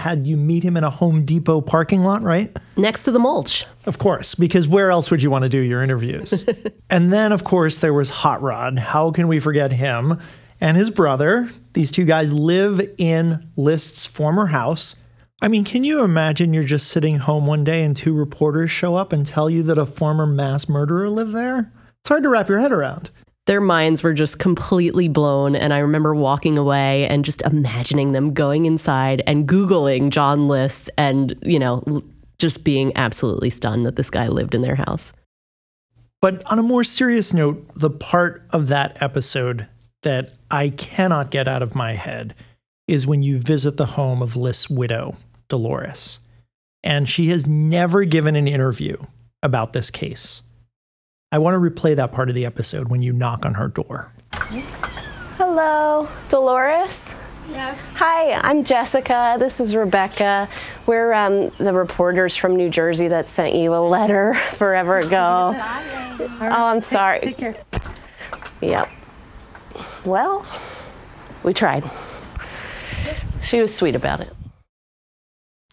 had 0.00 0.26
you 0.26 0.36
meet 0.36 0.62
him 0.62 0.76
in 0.76 0.84
a 0.84 0.90
Home 0.90 1.24
Depot 1.24 1.60
parking 1.60 2.02
lot, 2.02 2.22
right? 2.22 2.56
Next 2.76 3.04
to 3.04 3.10
the 3.10 3.18
mulch. 3.18 3.66
Of 3.86 3.98
course, 3.98 4.34
because 4.34 4.66
where 4.66 4.90
else 4.90 5.10
would 5.10 5.22
you 5.22 5.30
want 5.30 5.44
to 5.44 5.48
do 5.48 5.60
your 5.60 5.82
interviews? 5.82 6.48
and 6.90 7.12
then, 7.12 7.32
of 7.32 7.44
course, 7.44 7.78
there 7.78 7.94
was 7.94 8.10
Hot 8.10 8.42
Rod. 8.42 8.78
How 8.78 9.10
can 9.10 9.28
we 9.28 9.38
forget 9.38 9.72
him? 9.72 10.18
And 10.60 10.76
his 10.76 10.90
brother. 10.90 11.48
These 11.72 11.92
two 11.92 12.04
guys 12.04 12.32
live 12.32 12.80
in 12.98 13.48
List's 13.56 14.06
former 14.06 14.46
house. 14.46 15.02
I 15.42 15.48
mean, 15.48 15.64
can 15.64 15.84
you 15.84 16.02
imagine 16.02 16.52
you're 16.52 16.64
just 16.64 16.88
sitting 16.88 17.18
home 17.18 17.46
one 17.46 17.64
day 17.64 17.82
and 17.82 17.96
two 17.96 18.12
reporters 18.12 18.70
show 18.70 18.96
up 18.96 19.12
and 19.12 19.24
tell 19.24 19.48
you 19.48 19.62
that 19.64 19.78
a 19.78 19.86
former 19.86 20.26
mass 20.26 20.68
murderer 20.68 21.08
lived 21.08 21.32
there? 21.32 21.72
It's 22.00 22.08
hard 22.08 22.24
to 22.24 22.28
wrap 22.28 22.48
your 22.48 22.58
head 22.58 22.72
around. 22.72 23.10
Their 23.46 23.60
minds 23.60 24.02
were 24.02 24.12
just 24.12 24.38
completely 24.38 25.08
blown. 25.08 25.56
And 25.56 25.72
I 25.72 25.78
remember 25.78 26.14
walking 26.14 26.56
away 26.58 27.06
and 27.06 27.24
just 27.24 27.42
imagining 27.42 28.12
them 28.12 28.32
going 28.32 28.66
inside 28.66 29.22
and 29.26 29.48
Googling 29.48 30.10
John 30.10 30.46
List 30.46 30.90
and, 30.96 31.34
you 31.42 31.58
know, 31.58 32.02
just 32.38 32.64
being 32.64 32.92
absolutely 32.96 33.50
stunned 33.50 33.86
that 33.86 33.96
this 33.96 34.10
guy 34.10 34.28
lived 34.28 34.54
in 34.54 34.62
their 34.62 34.76
house. 34.76 35.12
But 36.20 36.42
on 36.50 36.58
a 36.58 36.62
more 36.62 36.84
serious 36.84 37.32
note, 37.32 37.66
the 37.74 37.90
part 37.90 38.46
of 38.50 38.68
that 38.68 39.00
episode 39.00 39.66
that 40.02 40.32
I 40.50 40.68
cannot 40.70 41.30
get 41.30 41.48
out 41.48 41.62
of 41.62 41.74
my 41.74 41.94
head 41.94 42.34
is 42.86 43.06
when 43.06 43.22
you 43.22 43.38
visit 43.38 43.76
the 43.76 43.86
home 43.86 44.20
of 44.20 44.36
List's 44.36 44.68
widow, 44.68 45.16
Dolores. 45.48 46.20
And 46.82 47.08
she 47.08 47.28
has 47.28 47.46
never 47.46 48.04
given 48.04 48.36
an 48.36 48.48
interview 48.48 48.96
about 49.42 49.72
this 49.72 49.90
case. 49.90 50.42
I 51.32 51.38
want 51.38 51.54
to 51.54 51.60
replay 51.60 51.94
that 51.94 52.10
part 52.10 52.28
of 52.28 52.34
the 52.34 52.44
episode 52.44 52.88
when 52.88 53.02
you 53.02 53.12
knock 53.12 53.46
on 53.46 53.54
her 53.54 53.68
door. 53.68 54.12
Hello, 55.36 56.08
Dolores. 56.28 57.14
Yeah. 57.48 57.76
Hi, 57.94 58.32
I'm 58.32 58.64
Jessica. 58.64 59.36
This 59.38 59.60
is 59.60 59.76
Rebecca. 59.76 60.48
We're 60.86 61.12
um, 61.12 61.52
the 61.58 61.72
reporters 61.72 62.34
from 62.34 62.56
New 62.56 62.68
Jersey 62.68 63.06
that 63.06 63.30
sent 63.30 63.54
you 63.54 63.72
a 63.72 63.78
letter 63.78 64.34
forever 64.54 64.98
ago. 64.98 65.54
Oh, 65.54 66.36
I'm 66.40 66.82
sorry. 66.82 67.20
Take 67.20 67.38
care. 67.38 67.56
Yep. 68.60 68.90
Well, 70.04 70.44
we 71.44 71.54
tried. 71.54 71.88
She 73.40 73.60
was 73.60 73.72
sweet 73.72 73.94
about 73.94 74.18
it. 74.18 74.32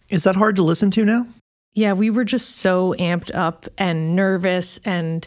Is 0.08 0.22
that 0.22 0.36
hard 0.36 0.54
to 0.54 0.62
listen 0.62 0.92
to 0.92 1.04
now? 1.04 1.26
Yeah, 1.72 1.94
we 1.94 2.10
were 2.10 2.24
just 2.24 2.56
so 2.56 2.94
amped 3.00 3.34
up 3.34 3.66
and 3.76 4.14
nervous 4.14 4.78
and 4.84 5.26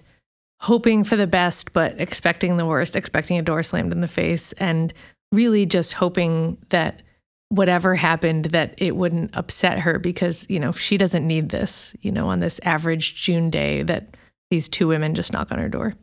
hoping 0.62 1.04
for 1.04 1.16
the 1.16 1.28
best, 1.28 1.74
but 1.74 2.00
expecting 2.00 2.58
the 2.58 2.66
worst, 2.66 2.96
expecting 2.96 3.38
a 3.38 3.42
door 3.42 3.64
slammed 3.64 3.92
in 3.92 4.02
the 4.02 4.08
face, 4.08 4.54
and 4.54 4.94
really 5.32 5.66
just 5.66 5.94
hoping 5.94 6.58
that 6.70 7.02
whatever 7.50 7.96
happened 7.96 8.46
that 8.46 8.74
it 8.78 8.96
wouldn't 8.96 9.36
upset 9.36 9.80
her 9.80 10.00
because 10.00 10.46
you 10.50 10.58
know 10.60 10.72
she 10.72 10.98
doesn't 10.98 11.28
need 11.28 11.50
this 11.50 11.94
you 12.00 12.10
know 12.10 12.30
on 12.30 12.40
this 12.40 12.62
average 12.64 13.14
june 13.16 13.50
day 13.50 13.84
that 13.84 14.16
these 14.50 14.70
two 14.70 14.88
women 14.88 15.14
just 15.14 15.34
knock 15.34 15.52
on 15.52 15.60
her 15.60 15.68
door 15.68 15.94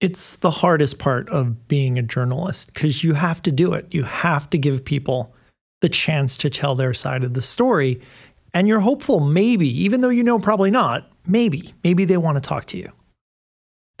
It's 0.00 0.36
the 0.36 0.50
hardest 0.50 0.98
part 0.98 1.28
of 1.28 1.68
being 1.68 1.98
a 1.98 2.02
journalist 2.02 2.72
because 2.72 3.04
you 3.04 3.14
have 3.14 3.42
to 3.42 3.52
do 3.52 3.74
it. 3.74 3.86
You 3.90 4.04
have 4.04 4.48
to 4.50 4.58
give 4.58 4.84
people 4.84 5.34
the 5.82 5.90
chance 5.90 6.38
to 6.38 6.48
tell 6.48 6.74
their 6.74 6.94
side 6.94 7.22
of 7.22 7.34
the 7.34 7.42
story. 7.42 8.00
And 8.54 8.66
you're 8.66 8.80
hopeful, 8.80 9.20
maybe, 9.20 9.68
even 9.84 10.00
though 10.00 10.08
you 10.08 10.22
know 10.22 10.38
probably 10.38 10.70
not, 10.70 11.10
maybe, 11.26 11.74
maybe 11.84 12.06
they 12.06 12.16
want 12.16 12.36
to 12.38 12.40
talk 12.40 12.64
to 12.66 12.78
you. 12.78 12.90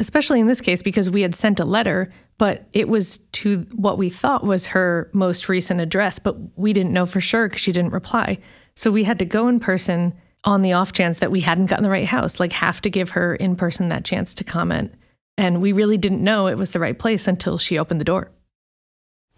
Especially 0.00 0.40
in 0.40 0.46
this 0.46 0.60
case 0.60 0.82
because 0.82 1.08
we 1.08 1.22
had 1.22 1.34
sent 1.34 1.60
a 1.60 1.64
letter 1.64 2.12
but 2.38 2.66
it 2.72 2.88
was 2.88 3.18
to 3.32 3.58
what 3.74 3.98
we 3.98 4.08
thought 4.08 4.42
was 4.42 4.68
her 4.68 5.10
most 5.12 5.48
recent 5.48 5.80
address 5.80 6.18
but 6.18 6.36
we 6.56 6.72
didn't 6.72 6.92
know 6.92 7.06
for 7.06 7.20
sure 7.20 7.48
because 7.48 7.60
she 7.60 7.72
didn't 7.72 7.92
reply 7.92 8.38
so 8.74 8.90
we 8.90 9.04
had 9.04 9.18
to 9.18 9.24
go 9.24 9.46
in 9.46 9.60
person 9.60 10.14
on 10.44 10.62
the 10.62 10.72
off 10.72 10.92
chance 10.92 11.18
that 11.18 11.30
we 11.30 11.40
hadn't 11.40 11.66
gotten 11.66 11.84
the 11.84 11.90
right 11.90 12.06
house, 12.06 12.40
like 12.40 12.52
have 12.52 12.80
to 12.82 12.90
give 12.90 13.10
her 13.10 13.34
in 13.34 13.56
person 13.56 13.88
that 13.88 14.04
chance 14.04 14.34
to 14.34 14.44
comment. 14.44 14.94
And 15.36 15.60
we 15.60 15.72
really 15.72 15.98
didn't 15.98 16.22
know 16.22 16.46
it 16.46 16.58
was 16.58 16.72
the 16.72 16.80
right 16.80 16.98
place 16.98 17.28
until 17.28 17.58
she 17.58 17.78
opened 17.78 18.00
the 18.00 18.04
door. 18.04 18.30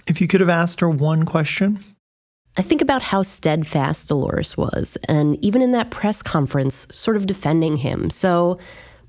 If 0.07 0.20
you 0.20 0.27
could 0.27 0.40
have 0.40 0.48
asked 0.48 0.81
her 0.81 0.90
one 0.90 1.25
question, 1.25 1.81
I 2.57 2.62
think 2.62 2.83
about 2.83 3.03
how 3.03 3.22
steadfast 3.22 4.09
Dolores 4.09 4.57
was, 4.57 4.98
and 5.09 5.42
even 5.44 5.62
in 5.62 5.72
that 5.72 5.90
press 5.90 6.22
conference, 6.22 6.87
sort 6.92 7.16
of 7.16 7.27
defending 7.27 7.79
him. 7.79 8.11
So, 8.11 8.59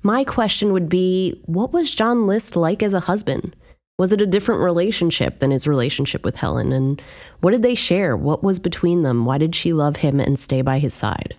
my 0.04 0.22
question 0.22 0.72
would 0.72 0.88
be 0.88 1.40
what 1.46 1.72
was 1.72 1.94
John 1.94 2.26
List 2.26 2.54
like 2.54 2.82
as 2.82 2.94
a 2.94 3.00
husband? 3.00 3.56
Was 3.98 4.12
it 4.12 4.20
a 4.20 4.26
different 4.26 4.60
relationship 4.60 5.38
than 5.38 5.50
his 5.50 5.66
relationship 5.66 6.24
with 6.24 6.36
Helen? 6.36 6.72
And 6.72 7.00
what 7.40 7.52
did 7.52 7.62
they 7.62 7.74
share? 7.74 8.16
What 8.16 8.42
was 8.42 8.58
between 8.58 9.02
them? 9.02 9.24
Why 9.24 9.38
did 9.38 9.54
she 9.54 9.72
love 9.72 9.96
him 9.96 10.20
and 10.20 10.38
stay 10.38 10.62
by 10.62 10.78
his 10.78 10.92
side? 10.92 11.36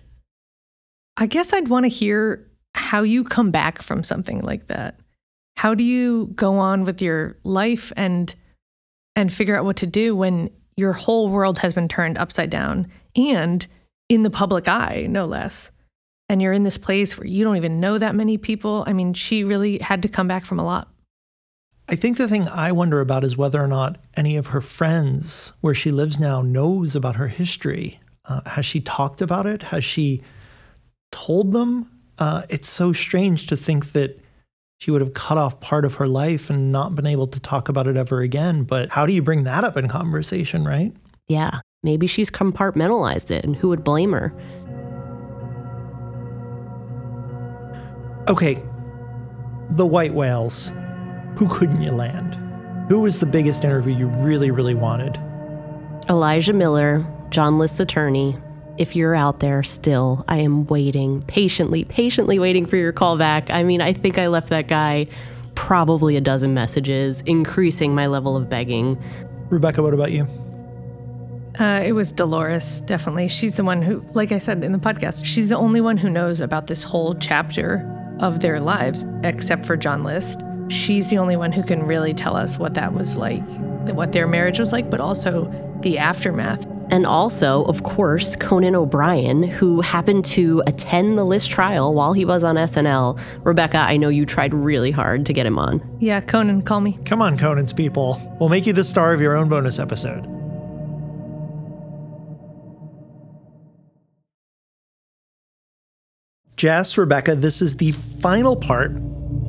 I 1.16 1.26
guess 1.26 1.52
I'd 1.52 1.68
want 1.68 1.84
to 1.84 1.88
hear 1.88 2.46
how 2.74 3.02
you 3.02 3.24
come 3.24 3.50
back 3.50 3.80
from 3.80 4.02
something 4.02 4.40
like 4.40 4.66
that. 4.66 4.98
How 5.56 5.74
do 5.74 5.84
you 5.84 6.32
go 6.34 6.58
on 6.58 6.84
with 6.84 7.00
your 7.00 7.36
life 7.44 7.92
and 7.96 8.34
and 9.14 9.32
figure 9.32 9.56
out 9.56 9.64
what 9.64 9.76
to 9.76 9.86
do 9.86 10.14
when 10.14 10.50
your 10.76 10.92
whole 10.92 11.30
world 11.30 11.58
has 11.58 11.72
been 11.72 11.88
turned 11.88 12.18
upside 12.18 12.50
down 12.50 12.86
and 13.14 13.66
in 14.08 14.22
the 14.22 14.30
public 14.30 14.68
eye, 14.68 15.06
no 15.08 15.24
less. 15.24 15.70
And 16.28 16.42
you're 16.42 16.52
in 16.52 16.64
this 16.64 16.78
place 16.78 17.16
where 17.16 17.26
you 17.26 17.44
don't 17.44 17.56
even 17.56 17.80
know 17.80 17.98
that 17.98 18.14
many 18.14 18.36
people. 18.36 18.84
I 18.86 18.92
mean, 18.92 19.14
she 19.14 19.44
really 19.44 19.78
had 19.78 20.02
to 20.02 20.08
come 20.08 20.26
back 20.26 20.44
from 20.44 20.58
a 20.58 20.64
lot. 20.64 20.88
I 21.88 21.94
think 21.94 22.16
the 22.16 22.26
thing 22.26 22.48
I 22.48 22.72
wonder 22.72 23.00
about 23.00 23.22
is 23.22 23.36
whether 23.36 23.62
or 23.62 23.68
not 23.68 23.98
any 24.16 24.36
of 24.36 24.48
her 24.48 24.60
friends 24.60 25.52
where 25.60 25.74
she 25.74 25.92
lives 25.92 26.18
now 26.18 26.42
knows 26.42 26.96
about 26.96 27.14
her 27.14 27.28
history. 27.28 28.00
Uh, 28.24 28.40
has 28.44 28.66
she 28.66 28.80
talked 28.80 29.22
about 29.22 29.46
it? 29.46 29.64
Has 29.64 29.84
she 29.84 30.20
told 31.12 31.52
them? 31.52 31.88
Uh, 32.18 32.42
it's 32.48 32.68
so 32.68 32.92
strange 32.92 33.46
to 33.46 33.56
think 33.56 33.92
that 33.92 34.18
she 34.78 34.90
would 34.90 35.00
have 35.00 35.14
cut 35.14 35.38
off 35.38 35.60
part 35.60 35.84
of 35.84 35.94
her 35.94 36.08
life 36.08 36.50
and 36.50 36.72
not 36.72 36.96
been 36.96 37.06
able 37.06 37.28
to 37.28 37.38
talk 37.38 37.68
about 37.68 37.86
it 37.86 37.96
ever 37.96 38.20
again. 38.20 38.64
But 38.64 38.90
how 38.90 39.06
do 39.06 39.12
you 39.12 39.22
bring 39.22 39.44
that 39.44 39.62
up 39.62 39.76
in 39.76 39.88
conversation, 39.88 40.64
right? 40.64 40.92
Yeah, 41.28 41.60
maybe 41.82 42.06
she's 42.06 42.30
compartmentalized 42.30 43.30
it, 43.30 43.44
and 43.44 43.56
who 43.56 43.68
would 43.68 43.84
blame 43.84 44.12
her? 44.12 44.34
Okay, 48.28 48.60
the 49.70 49.86
white 49.86 50.12
whales. 50.12 50.72
Who 51.36 51.48
couldn't 51.48 51.82
you 51.82 51.92
land? 51.92 52.34
Who 52.88 53.00
was 53.00 53.20
the 53.20 53.26
biggest 53.26 53.62
interview 53.62 53.94
you 53.94 54.06
really, 54.06 54.50
really 54.50 54.74
wanted? 54.74 55.18
Elijah 56.08 56.52
Miller, 56.52 57.04
John 57.30 57.58
List's 57.58 57.78
attorney, 57.78 58.36
if 58.78 58.96
you're 58.96 59.14
out 59.14 59.40
there 59.40 59.62
still, 59.62 60.24
I 60.28 60.38
am 60.38 60.66
waiting, 60.66 61.22
patiently, 61.22 61.84
patiently 61.84 62.38
waiting 62.38 62.66
for 62.66 62.76
your 62.76 62.92
call 62.92 63.16
back. 63.16 63.50
I 63.50 63.62
mean, 63.62 63.80
I 63.80 63.92
think 63.92 64.18
I 64.18 64.26
left 64.26 64.48
that 64.50 64.68
guy 64.68 65.06
probably 65.54 66.16
a 66.16 66.20
dozen 66.20 66.52
messages, 66.52 67.22
increasing 67.22 67.94
my 67.94 68.06
level 68.06 68.36
of 68.36 68.50
begging. 68.50 69.02
Rebecca, 69.48 69.82
what 69.82 69.94
about 69.94 70.12
you? 70.12 70.26
Uh, 71.58 71.82
it 71.84 71.92
was 71.92 72.12
Dolores, 72.12 72.82
definitely. 72.82 73.28
She's 73.28 73.56
the 73.56 73.64
one 73.64 73.80
who, 73.80 74.04
like 74.12 74.30
I 74.30 74.38
said 74.38 74.62
in 74.62 74.72
the 74.72 74.78
podcast, 74.78 75.24
she's 75.24 75.48
the 75.48 75.56
only 75.56 75.80
one 75.80 75.96
who 75.96 76.10
knows 76.10 76.42
about 76.42 76.66
this 76.66 76.82
whole 76.82 77.14
chapter 77.14 77.95
of 78.20 78.40
their 78.40 78.60
lives, 78.60 79.04
except 79.22 79.64
for 79.64 79.76
John 79.76 80.04
List. 80.04 80.42
She's 80.68 81.10
the 81.10 81.18
only 81.18 81.36
one 81.36 81.52
who 81.52 81.62
can 81.62 81.82
really 81.82 82.14
tell 82.14 82.36
us 82.36 82.58
what 82.58 82.74
that 82.74 82.92
was 82.92 83.16
like, 83.16 83.42
what 83.88 84.12
their 84.12 84.26
marriage 84.26 84.58
was 84.58 84.72
like, 84.72 84.90
but 84.90 85.00
also 85.00 85.50
the 85.82 85.98
aftermath. 85.98 86.66
And 86.90 87.04
also, 87.04 87.64
of 87.64 87.82
course, 87.82 88.36
Conan 88.36 88.76
O'Brien, 88.76 89.42
who 89.42 89.80
happened 89.80 90.24
to 90.26 90.62
attend 90.66 91.18
the 91.18 91.24
list 91.24 91.50
trial 91.50 91.94
while 91.94 92.12
he 92.12 92.24
was 92.24 92.44
on 92.44 92.54
SNL. 92.56 93.18
Rebecca, 93.44 93.78
I 93.78 93.96
know 93.96 94.08
you 94.08 94.24
tried 94.24 94.54
really 94.54 94.92
hard 94.92 95.26
to 95.26 95.32
get 95.32 95.46
him 95.46 95.58
on. 95.58 95.82
Yeah, 95.98 96.20
Conan, 96.20 96.62
call 96.62 96.80
me. 96.80 96.98
Come 97.04 97.20
on, 97.20 97.36
Conan's 97.36 97.72
people. 97.72 98.20
We'll 98.38 98.48
make 98.48 98.66
you 98.66 98.72
the 98.72 98.84
star 98.84 99.12
of 99.12 99.20
your 99.20 99.36
own 99.36 99.48
bonus 99.48 99.78
episode. 99.78 100.35
Jess, 106.56 106.96
Rebecca, 106.96 107.34
this 107.34 107.60
is 107.60 107.76
the 107.76 107.92
final 107.92 108.56
part 108.56 108.92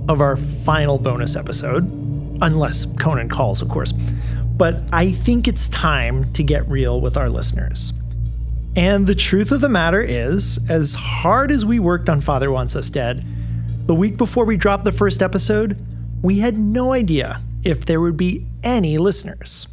of 0.09 0.19
our 0.19 0.35
final 0.35 0.97
bonus 0.97 1.37
episode, 1.37 1.85
unless 2.41 2.85
Conan 2.99 3.29
calls, 3.29 3.61
of 3.61 3.69
course. 3.69 3.93
But 3.93 4.83
I 4.91 5.13
think 5.13 5.47
it's 5.47 5.69
time 5.69 6.31
to 6.33 6.43
get 6.43 6.67
real 6.67 6.99
with 6.99 7.15
our 7.15 7.29
listeners. 7.29 7.93
And 8.75 9.07
the 9.07 9.15
truth 9.15 9.53
of 9.53 9.61
the 9.61 9.69
matter 9.69 10.01
is, 10.01 10.59
as 10.69 10.95
hard 10.95 11.49
as 11.49 11.65
we 11.65 11.79
worked 11.79 12.09
on 12.09 12.19
Father 12.19 12.51
Wants 12.51 12.75
Us 12.75 12.89
Dead, 12.89 13.25
the 13.87 13.95
week 13.95 14.17
before 14.17 14.43
we 14.43 14.57
dropped 14.57 14.83
the 14.83 14.91
first 14.91 15.21
episode, 15.21 15.81
we 16.21 16.39
had 16.39 16.57
no 16.57 16.91
idea 16.91 17.41
if 17.63 17.85
there 17.85 18.01
would 18.01 18.17
be 18.17 18.45
any 18.63 18.97
listeners. 18.97 19.67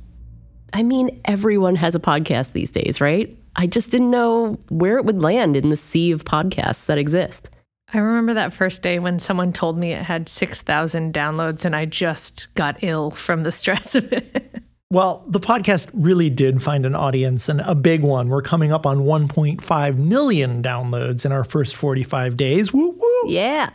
I 0.72 0.84
mean, 0.84 1.20
everyone 1.24 1.74
has 1.76 1.96
a 1.96 2.00
podcast 2.00 2.52
these 2.52 2.70
days, 2.70 3.00
right? 3.00 3.36
I 3.56 3.66
just 3.66 3.90
didn't 3.90 4.10
know 4.10 4.58
where 4.68 4.98
it 4.98 5.04
would 5.04 5.22
land 5.22 5.56
in 5.56 5.70
the 5.70 5.76
sea 5.76 6.10
of 6.10 6.24
podcasts 6.24 6.86
that 6.86 6.98
exist. 6.98 7.50
I 7.92 7.98
remember 7.98 8.34
that 8.34 8.52
first 8.52 8.82
day 8.82 8.98
when 8.98 9.18
someone 9.18 9.52
told 9.52 9.78
me 9.78 9.92
it 9.92 10.02
had 10.02 10.28
6,000 10.28 11.14
downloads 11.14 11.64
and 11.64 11.76
I 11.76 11.84
just 11.84 12.52
got 12.54 12.82
ill 12.82 13.10
from 13.10 13.42
the 13.42 13.52
stress 13.52 13.94
of 13.94 14.12
it. 14.12 14.62
Well, 14.90 15.24
the 15.26 15.40
podcast 15.40 15.90
really 15.92 16.30
did 16.30 16.62
find 16.62 16.86
an 16.86 16.94
audience 16.94 17.48
and 17.48 17.60
a 17.62 17.74
big 17.74 18.02
one. 18.02 18.28
We're 18.28 18.42
coming 18.42 18.72
up 18.72 18.86
on 18.86 19.00
1.5 19.00 19.96
million 19.96 20.62
downloads 20.62 21.26
in 21.26 21.32
our 21.32 21.44
first 21.44 21.74
45 21.76 22.36
days. 22.36 22.72
Woo 22.72 22.90
woo. 22.90 23.22
Yeah. 23.26 23.70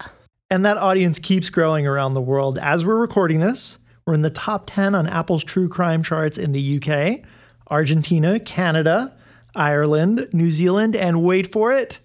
And 0.50 0.65
that 0.65 0.78
audience 0.78 1.20
keeps 1.20 1.50
growing 1.50 1.86
around 1.86 2.13
the 2.13 2.22
world. 2.22 2.58
As 2.58 2.86
we're 2.86 2.98
recording 2.98 3.39
this, 3.39 3.80
we're 4.06 4.13
in 4.13 4.22
the 4.22 4.30
top 4.30 4.65
10 4.68 4.96
on 4.96 5.08
Apple's 5.08 5.44
true 5.44 5.70
crime 5.70 6.04
charts 6.04 6.38
in 6.38 6.52
the 6.54 6.82
UK, 6.82 7.22
Argentina, 7.68 8.39
Canada, 8.39 9.13
Ireland, 9.56 10.30
New 10.32 10.52
Zealand, 10.52 10.96
and 10.96 11.24
wait 11.24 11.52
for 11.52 11.72
it, 11.72 12.00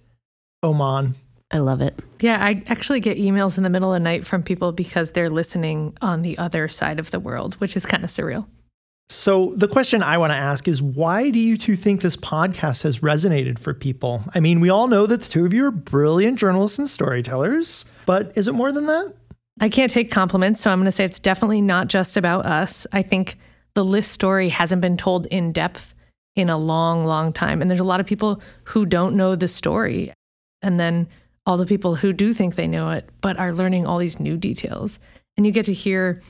Oman. 0.62 1.14
I 1.50 1.58
love 1.58 1.80
it. 1.80 1.98
Yeah, 2.20 2.42
I 2.42 2.62
actually 2.66 3.00
get 3.00 3.16
emails 3.16 3.56
in 3.56 3.64
the 3.64 3.70
middle 3.70 3.92
of 3.92 4.00
the 4.00 4.04
night 4.04 4.26
from 4.26 4.42
people 4.42 4.72
because 4.72 5.12
they're 5.12 5.30
listening 5.30 5.96
on 6.02 6.22
the 6.22 6.36
other 6.38 6.68
side 6.68 6.98
of 6.98 7.10
the 7.10 7.20
world, 7.20 7.54
which 7.56 7.76
is 7.76 7.86
kind 7.86 8.02
of 8.02 8.10
surreal. 8.10 8.46
So, 9.10 9.52
the 9.54 9.68
question 9.68 10.02
I 10.02 10.16
want 10.16 10.32
to 10.32 10.36
ask 10.36 10.66
is 10.66 10.80
why 10.80 11.30
do 11.30 11.38
you 11.38 11.58
two 11.58 11.76
think 11.76 12.00
this 12.00 12.16
podcast 12.16 12.82
has 12.84 13.00
resonated 13.00 13.58
for 13.58 13.74
people? 13.74 14.22
I 14.34 14.40
mean, 14.40 14.60
we 14.60 14.70
all 14.70 14.88
know 14.88 15.06
that 15.06 15.20
the 15.20 15.28
two 15.28 15.44
of 15.44 15.52
you 15.52 15.66
are 15.66 15.70
brilliant 15.70 16.38
journalists 16.38 16.78
and 16.78 16.88
storytellers, 16.88 17.84
but 18.06 18.32
is 18.34 18.48
it 18.48 18.52
more 18.52 18.72
than 18.72 18.86
that? 18.86 19.14
I 19.60 19.68
can't 19.68 19.90
take 19.90 20.10
compliments, 20.10 20.60
so 20.60 20.70
I'm 20.70 20.78
going 20.78 20.86
to 20.86 20.92
say 20.92 21.04
it's 21.04 21.20
definitely 21.20 21.60
not 21.60 21.88
just 21.88 22.16
about 22.16 22.46
us. 22.46 22.86
I 22.92 23.02
think 23.02 23.36
the 23.74 23.84
list 23.84 24.10
story 24.10 24.48
hasn't 24.48 24.80
been 24.80 24.96
told 24.96 25.26
in 25.26 25.52
depth 25.52 25.93
in 26.36 26.50
a 26.50 26.58
long, 26.58 27.04
long 27.04 27.32
time. 27.32 27.60
And 27.60 27.70
there's 27.70 27.80
a 27.80 27.84
lot 27.84 28.00
of 28.00 28.06
people 28.06 28.40
who 28.64 28.86
don't 28.86 29.16
know 29.16 29.34
the 29.36 29.48
story. 29.48 30.12
And 30.62 30.80
then 30.80 31.08
all 31.46 31.56
the 31.56 31.66
people 31.66 31.96
who 31.96 32.12
do 32.12 32.32
think 32.32 32.54
they 32.54 32.66
know 32.66 32.90
it, 32.90 33.08
but 33.20 33.38
are 33.38 33.52
learning 33.52 33.86
all 33.86 33.98
these 33.98 34.18
new 34.18 34.36
details. 34.36 34.98
And 35.36 35.46
you 35.46 35.52
get 35.52 35.66
to 35.66 35.74
hear 35.74 36.22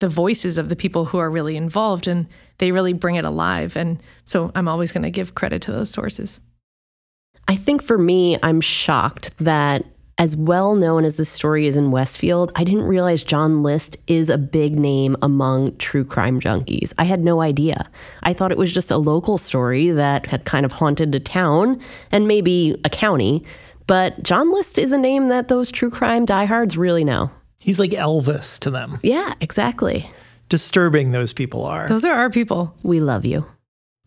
the 0.00 0.08
voices 0.08 0.58
of 0.58 0.68
the 0.68 0.76
people 0.76 1.06
who 1.06 1.18
are 1.18 1.30
really 1.30 1.56
involved 1.56 2.06
and 2.06 2.26
they 2.58 2.72
really 2.72 2.92
bring 2.92 3.14
it 3.16 3.24
alive. 3.24 3.76
And 3.76 4.02
so 4.24 4.50
I'm 4.54 4.68
always 4.68 4.92
going 4.92 5.02
to 5.02 5.10
give 5.10 5.34
credit 5.34 5.62
to 5.62 5.72
those 5.72 5.90
sources. 5.90 6.40
I 7.48 7.56
think 7.56 7.82
for 7.82 7.96
me, 7.96 8.38
I'm 8.42 8.60
shocked 8.60 9.36
that 9.38 9.84
as 10.18 10.36
well 10.36 10.74
known 10.74 11.04
as 11.04 11.16
the 11.16 11.24
story 11.24 11.66
is 11.66 11.76
in 11.76 11.90
Westfield, 11.90 12.50
I 12.56 12.64
didn't 12.64 12.84
realize 12.84 13.22
John 13.22 13.62
List 13.62 13.98
is 14.06 14.30
a 14.30 14.38
big 14.38 14.78
name 14.78 15.14
among 15.20 15.76
true 15.76 16.04
crime 16.04 16.40
junkies. 16.40 16.94
I 16.98 17.04
had 17.04 17.22
no 17.22 17.42
idea. 17.42 17.88
I 18.22 18.32
thought 18.32 18.50
it 18.50 18.58
was 18.58 18.72
just 18.72 18.90
a 18.90 18.96
local 18.96 19.36
story 19.36 19.90
that 19.90 20.26
had 20.26 20.46
kind 20.46 20.64
of 20.64 20.72
haunted 20.72 21.14
a 21.14 21.20
town 21.20 21.80
and 22.12 22.26
maybe 22.26 22.80
a 22.84 22.88
county. 22.88 23.44
But 23.86 24.22
John 24.22 24.52
List 24.52 24.78
is 24.78 24.92
a 24.92 24.98
name 24.98 25.28
that 25.28 25.48
those 25.48 25.70
true 25.70 25.90
crime 25.90 26.24
diehards 26.24 26.78
really 26.78 27.04
know. 27.04 27.30
He's 27.60 27.78
like 27.78 27.90
Elvis 27.90 28.58
to 28.60 28.70
them. 28.70 28.98
Yeah, 29.02 29.34
exactly. 29.40 30.10
Disturbing 30.48 31.12
those 31.12 31.32
people 31.32 31.64
are. 31.64 31.88
Those 31.88 32.04
are 32.04 32.14
our 32.14 32.30
people. 32.30 32.74
We 32.82 33.00
love 33.00 33.24
you. 33.24 33.44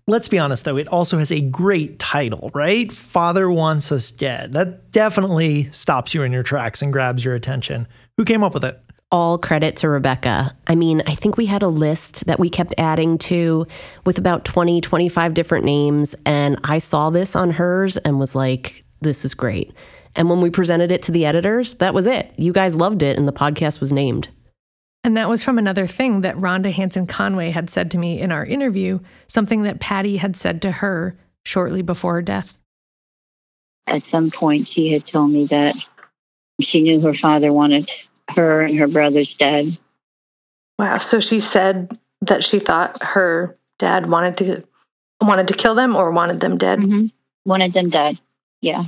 Let's 0.09 0.27
be 0.27 0.39
honest, 0.39 0.65
though, 0.65 0.77
it 0.77 0.87
also 0.87 1.19
has 1.19 1.31
a 1.31 1.39
great 1.39 1.99
title, 1.99 2.49
right? 2.55 2.91
Father 2.91 3.47
Wants 3.47 3.91
Us 3.91 4.09
Dead. 4.09 4.53
That 4.53 4.91
definitely 4.91 5.69
stops 5.69 6.15
you 6.15 6.23
in 6.23 6.31
your 6.31 6.41
tracks 6.41 6.81
and 6.81 6.91
grabs 6.91 7.23
your 7.23 7.35
attention. 7.35 7.87
Who 8.17 8.25
came 8.25 8.43
up 8.43 8.55
with 8.55 8.63
it? 8.63 8.81
All 9.11 9.37
credit 9.37 9.77
to 9.77 9.87
Rebecca. 9.89 10.57
I 10.65 10.73
mean, 10.73 11.03
I 11.05 11.13
think 11.13 11.37
we 11.37 11.45
had 11.45 11.61
a 11.61 11.67
list 11.67 12.25
that 12.25 12.39
we 12.39 12.49
kept 12.49 12.73
adding 12.79 13.19
to 13.19 13.67
with 14.03 14.17
about 14.17 14.45
20, 14.45 14.81
25 14.81 15.35
different 15.35 15.63
names. 15.63 16.15
And 16.25 16.59
I 16.63 16.79
saw 16.79 17.11
this 17.11 17.35
on 17.35 17.51
hers 17.51 17.97
and 17.97 18.19
was 18.19 18.33
like, 18.33 18.83
this 19.01 19.23
is 19.23 19.35
great. 19.35 19.71
And 20.15 20.27
when 20.27 20.41
we 20.41 20.49
presented 20.49 20.91
it 20.91 21.03
to 21.03 21.11
the 21.11 21.27
editors, 21.27 21.75
that 21.75 21.93
was 21.93 22.07
it. 22.07 22.33
You 22.35 22.51
guys 22.51 22.75
loved 22.75 23.03
it, 23.03 23.19
and 23.19 23.27
the 23.27 23.31
podcast 23.31 23.79
was 23.79 23.93
named. 23.93 24.27
And 25.03 25.15
that 25.15 25.29
was 25.29 25.43
from 25.43 25.57
another 25.57 25.87
thing 25.87 26.21
that 26.21 26.35
Rhonda 26.35 26.71
Hanson 26.71 27.07
Conway 27.07 27.51
had 27.51 27.69
said 27.69 27.89
to 27.91 27.97
me 27.97 28.19
in 28.19 28.31
our 28.31 28.45
interview, 28.45 28.99
something 29.27 29.63
that 29.63 29.79
Patty 29.79 30.17
had 30.17 30.35
said 30.35 30.61
to 30.63 30.71
her 30.71 31.17
shortly 31.45 31.81
before 31.81 32.15
her 32.15 32.21
death. 32.21 32.57
at 33.87 34.05
some 34.05 34.29
point 34.29 34.67
she 34.67 34.91
had 34.91 35.05
told 35.05 35.31
me 35.31 35.45
that 35.45 35.75
she 36.61 36.81
knew 36.81 36.99
her 36.99 37.13
father 37.13 37.51
wanted 37.51 37.89
her 38.29 38.61
and 38.61 38.77
her 38.77 38.87
brothers 38.87 39.33
dead. 39.33 39.77
Wow. 40.77 40.97
So 40.99 41.19
she 41.19 41.39
said 41.39 41.97
that 42.21 42.43
she 42.43 42.59
thought 42.59 43.01
her 43.01 43.57
dad 43.79 44.09
wanted 44.09 44.37
to 44.37 44.63
wanted 45.21 45.47
to 45.47 45.53
kill 45.53 45.75
them 45.75 45.95
or 45.95 46.11
wanted 46.11 46.39
them 46.39 46.57
dead. 46.57 46.79
Mm-hmm. 46.79 47.07
Wanted 47.45 47.73
them 47.73 47.89
dead. 47.89 48.19
Yeah. 48.61 48.85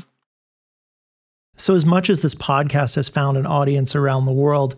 So, 1.58 1.76
as 1.76 1.86
much 1.86 2.10
as 2.10 2.22
this 2.22 2.36
podcast 2.36 2.96
has 2.96 3.10
found 3.10 3.38
an 3.38 3.46
audience 3.46 3.96
around 3.96 4.26
the 4.26 4.32
world, 4.32 4.76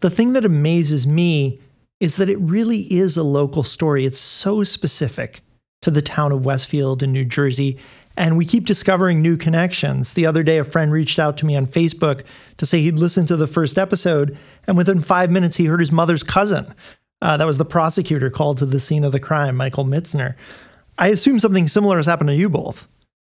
the 0.00 0.10
thing 0.10 0.32
that 0.34 0.44
amazes 0.44 1.06
me 1.06 1.60
is 2.00 2.16
that 2.16 2.28
it 2.28 2.38
really 2.38 2.80
is 2.92 3.16
a 3.16 3.22
local 3.22 3.62
story. 3.62 4.04
It's 4.04 4.18
so 4.18 4.64
specific 4.64 5.40
to 5.82 5.90
the 5.90 6.02
town 6.02 6.32
of 6.32 6.44
Westfield 6.44 7.02
in 7.02 7.12
New 7.12 7.24
Jersey. 7.24 7.78
And 8.16 8.36
we 8.36 8.46
keep 8.46 8.64
discovering 8.64 9.20
new 9.20 9.36
connections. 9.36 10.14
The 10.14 10.26
other 10.26 10.42
day, 10.42 10.58
a 10.58 10.64
friend 10.64 10.92
reached 10.92 11.18
out 11.18 11.36
to 11.38 11.46
me 11.46 11.56
on 11.56 11.66
Facebook 11.66 12.24
to 12.58 12.66
say 12.66 12.80
he'd 12.80 12.98
listened 12.98 13.28
to 13.28 13.36
the 13.36 13.46
first 13.46 13.76
episode, 13.76 14.38
and 14.66 14.76
within 14.76 15.02
five 15.02 15.30
minutes, 15.30 15.56
he 15.56 15.66
heard 15.66 15.80
his 15.80 15.92
mother's 15.92 16.22
cousin. 16.22 16.74
Uh, 17.20 17.36
that 17.36 17.46
was 17.46 17.58
the 17.58 17.64
prosecutor 17.64 18.30
called 18.30 18.58
to 18.58 18.66
the 18.66 18.78
scene 18.80 19.04
of 19.04 19.12
the 19.12 19.20
crime, 19.20 19.56
Michael 19.56 19.84
Mitzner. 19.84 20.36
I 20.96 21.08
assume 21.08 21.40
something 21.40 21.66
similar 21.66 21.96
has 21.96 22.06
happened 22.06 22.28
to 22.28 22.36
you 22.36 22.48
both. 22.48 22.86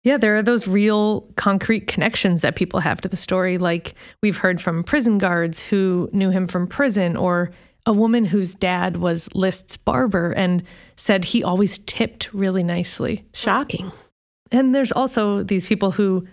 Yeah, 0.06 0.18
there 0.18 0.36
are 0.38 0.44
those 0.44 0.68
real 0.68 1.22
concrete 1.36 1.88
connections 1.88 2.44
that 2.44 2.56
people 2.56 2.80
have 2.80 3.02
to 3.02 3.10
the 3.10 3.18
story. 3.18 3.58
Like 3.58 3.96
we've 4.22 4.38
heard 4.38 4.62
from 4.62 4.84
prison 4.84 5.18
guards 5.18 5.64
who 5.64 6.10
knew 6.14 6.30
him 6.30 6.48
from 6.48 6.68
prison, 6.68 7.18
or 7.18 7.52
a 7.88 7.92
woman 7.92 8.26
whose 8.26 8.54
dad 8.54 8.98
was 8.98 9.34
List's 9.34 9.78
barber 9.78 10.32
and 10.32 10.64
said 10.96 11.26
he 11.26 11.44
always 11.44 11.80
tipped 11.80 12.32
really 12.34 12.64
nicely. 12.64 13.26
Shocking. 13.34 13.92
And 14.52 14.76
there's 14.76 14.92
also 14.92 15.42
these 15.42 15.68
people 15.68 15.92
who 15.92 16.28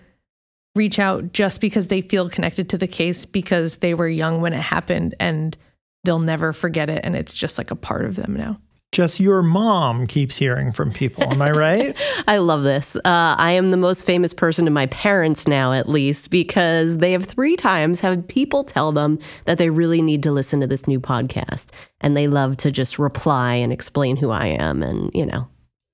reach 0.75 0.99
out 0.99 1.33
just 1.33 1.59
because 1.59 1.87
they 1.87 2.01
feel 2.01 2.29
connected 2.29 2.69
to 2.69 2.77
the 2.77 2.87
case 2.87 3.25
because 3.25 3.77
they 3.77 3.95
were 3.95 4.07
young 4.07 4.39
when 4.39 4.53
it 4.53 4.61
happened 4.61 5.15
and 5.19 5.57
they'll 6.03 6.19
never 6.19 6.53
forget 6.53 6.91
it. 6.91 7.01
And 7.03 7.15
it's 7.15 7.33
just 7.33 7.57
like 7.57 7.71
a 7.71 7.75
part 7.75 8.05
of 8.05 8.15
them 8.15 8.35
now. 8.35 8.59
Just 8.93 9.19
your 9.19 9.41
mom 9.41 10.05
keeps 10.05 10.37
hearing 10.37 10.71
from 10.71 10.93
people. 10.93 11.23
Am 11.23 11.41
I 11.41 11.49
right? 11.49 11.97
I 12.27 12.37
love 12.37 12.61
this. 12.61 12.95
Uh, 12.97 13.35
I 13.39 13.53
am 13.53 13.71
the 13.71 13.77
most 13.77 14.05
famous 14.05 14.35
person 14.35 14.65
to 14.65 14.71
my 14.71 14.85
parents 14.85 15.47
now, 15.47 15.73
at 15.73 15.89
least, 15.89 16.29
because 16.29 16.99
they 16.99 17.11
have 17.11 17.25
three 17.25 17.55
times 17.55 18.01
had 18.01 18.27
people 18.27 18.63
tell 18.63 18.91
them 18.91 19.17
that 19.45 19.57
they 19.57 19.71
really 19.71 20.03
need 20.03 20.21
to 20.23 20.31
listen 20.31 20.61
to 20.61 20.67
this 20.67 20.87
new 20.87 20.99
podcast. 20.99 21.71
And 22.01 22.15
they 22.15 22.27
love 22.27 22.55
to 22.57 22.71
just 22.71 22.99
reply 22.99 23.55
and 23.55 23.73
explain 23.73 24.15
who 24.15 24.29
I 24.29 24.45
am 24.45 24.83
and, 24.83 25.09
you 25.11 25.25
know, 25.25 25.47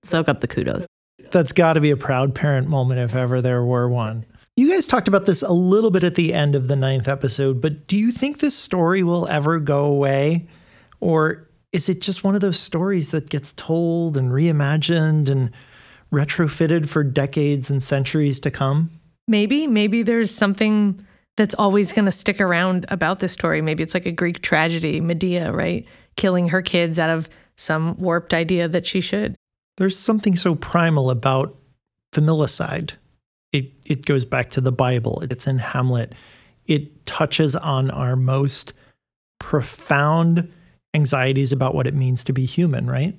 soak 0.04 0.28
up 0.28 0.42
the 0.42 0.48
kudos. 0.48 0.86
That's 1.32 1.54
got 1.54 1.74
to 1.74 1.82
be 1.82 1.92
a 1.92 1.98
proud 1.98 2.36
parent 2.36 2.68
moment 2.68 3.00
if 3.00 3.16
ever 3.16 3.42
there 3.42 3.64
were 3.64 3.88
one. 3.88 4.26
You 4.58 4.70
guys 4.70 4.88
talked 4.88 5.08
about 5.08 5.26
this 5.26 5.42
a 5.42 5.54
little 5.54 5.90
bit 5.90 6.04
at 6.04 6.16
the 6.16 6.34
end 6.34 6.54
of 6.54 6.68
the 6.68 6.76
ninth 6.76 7.08
episode, 7.08 7.62
but 7.62 7.88
do 7.88 7.96
you 7.96 8.12
think 8.12 8.40
this 8.40 8.56
story 8.56 9.04
will 9.04 9.26
ever 9.30 9.58
go 9.58 9.86
away? 9.86 10.50
Or 11.00 11.49
is 11.72 11.90
it 11.90 12.02
just 12.02 12.24
one 12.24 12.36
of 12.36 12.42
those 12.42 12.60
stories 12.60 13.12
that 13.12 13.30
gets 13.30 13.54
told 13.54 14.18
and 14.18 14.32
reimagined 14.32 15.30
and 15.30 15.52
retrofitted 16.12 16.88
for 16.88 17.04
decades 17.04 17.70
and 17.70 17.84
centuries 17.84 18.40
to 18.42 18.52
come? 18.52 18.90
Maybe, 19.28 19.68
maybe 19.68 20.02
there's 20.02 20.32
something 20.32 21.06
that's 21.38 21.56
always 21.56 21.92
going 21.92 22.06
to 22.06 22.12
stick 22.12 22.42
around 22.42 22.86
about 22.90 23.20
this 23.20 23.32
story. 23.32 23.62
Maybe 23.62 23.84
it's 23.84 23.94
like 23.94 24.08
a 24.08 24.12
Greek 24.12 24.42
tragedy, 24.42 25.00
Medea, 25.00 25.52
right? 25.54 25.86
Killing 26.16 26.50
her 26.50 26.62
kids 26.62 26.98
out 26.98 27.10
of 27.10 27.30
some 27.56 27.96
warped 27.98 28.34
idea 28.34 28.68
that 28.68 28.88
she 28.88 29.02
should. 29.02 29.36
There's 29.78 29.98
something 29.98 30.36
so 30.36 30.56
primal 30.56 31.10
about 31.10 31.56
familicide. 32.12 32.94
It 33.54 33.72
it 33.86 34.06
goes 34.06 34.26
back 34.26 34.50
to 34.52 34.62
the 34.62 34.72
Bible. 34.72 35.24
It's 35.30 35.48
in 35.48 35.60
Hamlet. 35.60 36.14
It 36.66 37.06
touches 37.06 37.56
on 37.56 37.90
our 37.90 38.16
most 38.16 38.74
profound 39.40 40.52
anxieties 40.94 41.52
about 41.52 41.76
what 41.76 41.88
it 41.88 41.94
means 41.94 42.24
to 42.26 42.34
be 42.34 42.46
human, 42.46 42.88
right? 42.88 43.18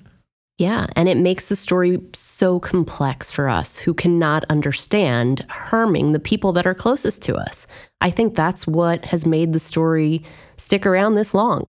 Yeah, 0.57 0.85
and 0.95 1.09
it 1.09 1.17
makes 1.17 1.49
the 1.49 1.55
story 1.55 1.99
so 2.13 2.59
complex 2.59 3.31
for 3.31 3.49
us 3.49 3.79
who 3.79 3.95
cannot 3.95 4.45
understand 4.49 5.43
harming 5.49 6.11
the 6.11 6.19
people 6.19 6.51
that 6.53 6.67
are 6.67 6.75
closest 6.75 7.23
to 7.23 7.35
us. 7.35 7.65
I 7.99 8.11
think 8.11 8.35
that's 8.35 8.67
what 8.67 9.05
has 9.05 9.25
made 9.25 9.53
the 9.53 9.59
story 9.59 10.23
stick 10.57 10.85
around 10.85 11.15
this 11.15 11.33
long. 11.33 11.65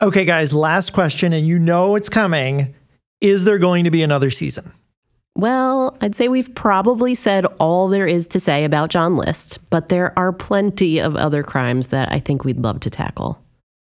Okay, 0.00 0.24
guys, 0.24 0.54
last 0.54 0.92
question, 0.92 1.32
and 1.32 1.46
you 1.46 1.58
know 1.58 1.96
it's 1.96 2.08
coming. 2.08 2.74
Is 3.20 3.44
there 3.44 3.58
going 3.58 3.84
to 3.84 3.90
be 3.90 4.02
another 4.02 4.30
season? 4.30 4.72
Well, 5.36 5.96
I'd 6.00 6.14
say 6.14 6.28
we've 6.28 6.54
probably 6.54 7.16
said 7.16 7.46
all 7.58 7.88
there 7.88 8.06
is 8.06 8.28
to 8.28 8.38
say 8.38 8.64
about 8.64 8.90
John 8.90 9.16
List, 9.16 9.58
but 9.70 9.88
there 9.88 10.16
are 10.16 10.32
plenty 10.32 11.00
of 11.00 11.16
other 11.16 11.42
crimes 11.42 11.88
that 11.88 12.12
I 12.12 12.20
think 12.20 12.44
we'd 12.44 12.60
love 12.60 12.78
to 12.80 12.90
tackle. 12.90 13.43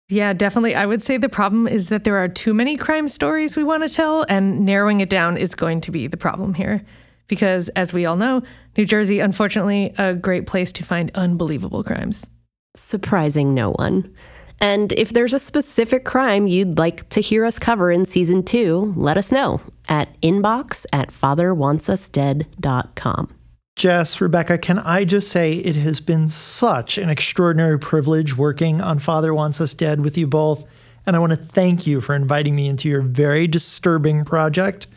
Yeah, 0.10 0.34
definitely. 0.34 0.76
I 0.76 0.86
would 0.86 1.02
say 1.02 1.18
the 1.18 1.30
problem 1.30 1.68
is 1.68 1.90
that 1.90 2.04
there 2.04 2.18
are 2.18 2.28
too 2.28 2.54
many 2.54 2.78
crime 2.78 3.08
stories 3.08 3.58
we 3.58 3.64
want 3.64 3.82
to 3.84 3.90
tell, 3.90 4.24
and 4.30 4.64
narrowing 4.64 5.02
it 5.02 5.10
down 5.10 5.36
is 5.38 5.56
going 5.56 5.82
to 5.82 5.90
be 5.92 6.06
the 6.08 6.18
problem 6.18 6.54
here. 6.54 6.84
Because, 7.28 7.70
as 7.70 7.92
we 7.92 8.06
all 8.06 8.16
know, 8.16 8.44
New 8.78 8.86
Jersey, 8.86 9.20
unfortunately, 9.20 9.96
a 9.98 10.14
great 10.14 10.46
place 10.46 10.72
to 10.74 10.84
find 10.84 11.10
unbelievable 11.16 11.84
crimes. 11.84 12.28
Surprising 12.76 13.56
no 13.56 13.72
one. 13.72 14.14
And 14.62 14.94
if 14.94 15.10
there's 15.10 15.34
a 15.34 15.40
specific 15.40 16.06
crime 16.06 16.46
you'd 16.48 16.78
like 16.78 17.10
to 17.10 17.20
hear 17.20 17.44
us 17.44 17.58
cover 17.58 17.92
in 17.92 18.06
season 18.06 18.44
two, 18.44 18.94
let 18.96 19.18
us 19.18 19.32
know 19.32 19.60
at 19.90 20.22
inbox 20.22 20.86
at 20.94 21.10
fatherwantsusdead.com. 21.10 23.36
Jess, 23.76 24.22
Rebecca, 24.22 24.58
can 24.58 24.80
I 24.80 25.04
just 25.04 25.30
say 25.30 25.54
it 25.56 25.76
has 25.76 26.00
been 26.00 26.30
such 26.30 26.98
an 26.98 27.10
extraordinary 27.10 27.78
privilege 27.78 28.38
working 28.38 28.80
on 28.80 29.00
Father 29.00 29.34
Wants 29.34 29.60
Us 29.60 29.74
Dead 29.74 30.00
with 30.00 30.18
you 30.18 30.28
both. 30.28 30.64
And 31.06 31.16
I 31.16 31.20
want 31.20 31.34
to 31.34 31.38
thank 31.38 31.86
you 31.86 32.00
for 32.00 32.16
inviting 32.16 32.56
me 32.56 32.68
into 32.68 32.88
your 32.88 33.02
very 33.02 33.48
disturbing 33.48 34.24
project. 34.24 34.88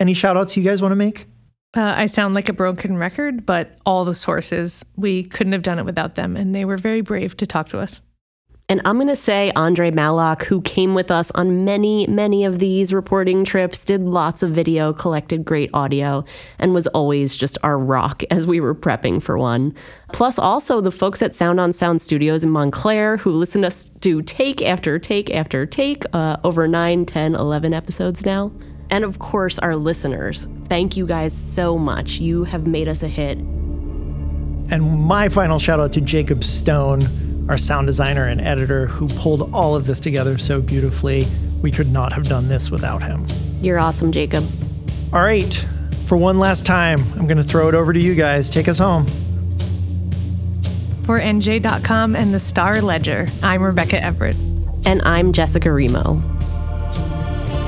Any 0.00 0.12
shout 0.12 0.36
outs 0.36 0.56
you 0.56 0.64
guys 0.64 0.82
want 0.82 0.92
to 0.92 0.96
make? 0.96 1.26
Uh, 1.76 1.94
I 1.96 2.06
sound 2.06 2.34
like 2.34 2.48
a 2.48 2.52
broken 2.52 2.96
record, 2.96 3.46
but 3.46 3.78
all 3.86 4.04
the 4.04 4.14
sources, 4.14 4.84
we 4.96 5.22
couldn't 5.22 5.52
have 5.52 5.62
done 5.62 5.78
it 5.78 5.84
without 5.84 6.16
them. 6.16 6.36
And 6.36 6.52
they 6.52 6.64
were 6.64 6.76
very 6.76 7.02
brave 7.02 7.36
to 7.36 7.46
talk 7.46 7.68
to 7.68 7.78
us. 7.78 8.00
And 8.70 8.80
I'm 8.84 8.98
going 8.98 9.08
to 9.08 9.16
say 9.16 9.50
Andre 9.56 9.90
Malok, 9.90 10.44
who 10.44 10.60
came 10.60 10.94
with 10.94 11.10
us 11.10 11.32
on 11.32 11.64
many, 11.64 12.06
many 12.06 12.44
of 12.44 12.60
these 12.60 12.94
reporting 12.94 13.44
trips, 13.44 13.82
did 13.82 14.02
lots 14.02 14.44
of 14.44 14.52
video, 14.52 14.92
collected 14.92 15.44
great 15.44 15.70
audio, 15.74 16.24
and 16.60 16.72
was 16.72 16.86
always 16.86 17.34
just 17.34 17.58
our 17.64 17.76
rock 17.76 18.22
as 18.30 18.46
we 18.46 18.60
were 18.60 18.76
prepping 18.76 19.20
for 19.20 19.36
one. 19.36 19.74
Plus, 20.12 20.38
also 20.38 20.80
the 20.80 20.92
folks 20.92 21.20
at 21.20 21.34
Sound 21.34 21.58
on 21.58 21.72
Sound 21.72 22.00
Studios 22.00 22.44
in 22.44 22.50
Montclair 22.50 23.16
who 23.16 23.32
listened 23.32 23.64
us 23.64 23.88
do 23.88 24.22
take 24.22 24.62
after 24.62 25.00
take 25.00 25.34
after 25.34 25.66
take 25.66 26.04
uh, 26.14 26.36
over 26.44 26.68
9, 26.68 27.06
10, 27.06 27.34
11 27.34 27.74
episodes 27.74 28.24
now. 28.24 28.52
And 28.88 29.02
of 29.02 29.18
course, 29.18 29.58
our 29.58 29.74
listeners. 29.74 30.46
Thank 30.68 30.96
you 30.96 31.06
guys 31.06 31.36
so 31.36 31.76
much. 31.76 32.20
You 32.20 32.44
have 32.44 32.68
made 32.68 32.86
us 32.86 33.02
a 33.02 33.08
hit. 33.08 33.38
And 33.38 35.00
my 35.00 35.28
final 35.28 35.58
shout 35.58 35.80
out 35.80 35.92
to 35.94 36.00
Jacob 36.00 36.44
Stone 36.44 37.29
our 37.50 37.58
sound 37.58 37.88
designer 37.88 38.28
and 38.28 38.40
editor, 38.40 38.86
who 38.86 39.08
pulled 39.08 39.52
all 39.52 39.74
of 39.74 39.84
this 39.84 39.98
together 39.98 40.38
so 40.38 40.60
beautifully. 40.62 41.26
We 41.60 41.72
could 41.72 41.90
not 41.90 42.12
have 42.12 42.28
done 42.28 42.48
this 42.48 42.70
without 42.70 43.02
him. 43.02 43.26
You're 43.60 43.80
awesome, 43.80 44.12
Jacob. 44.12 44.48
All 45.12 45.20
right. 45.20 45.66
For 46.06 46.16
one 46.16 46.38
last 46.38 46.64
time, 46.64 47.04
I'm 47.14 47.26
going 47.26 47.38
to 47.38 47.42
throw 47.42 47.68
it 47.68 47.74
over 47.74 47.92
to 47.92 47.98
you 47.98 48.14
guys. 48.14 48.50
Take 48.50 48.68
us 48.68 48.78
home. 48.78 49.04
For 51.02 51.18
NJ.com 51.18 52.14
and 52.14 52.32
the 52.32 52.38
Star 52.38 52.80
Ledger, 52.80 53.26
I'm 53.42 53.62
Rebecca 53.64 54.00
Everett. 54.00 54.36
And 54.86 55.02
I'm 55.02 55.32
Jessica 55.32 55.72
Remo. 55.72 56.22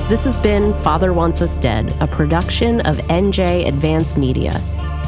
This 0.07 0.23
has 0.23 0.39
been 0.39 0.73
Father 0.79 1.11
Wants 1.11 1.41
Us 1.41 1.57
Dead, 1.57 1.93
a 1.99 2.07
production 2.07 2.79
of 2.81 2.97
NJ 3.07 3.67
Advance 3.67 4.15
Media. 4.15 4.61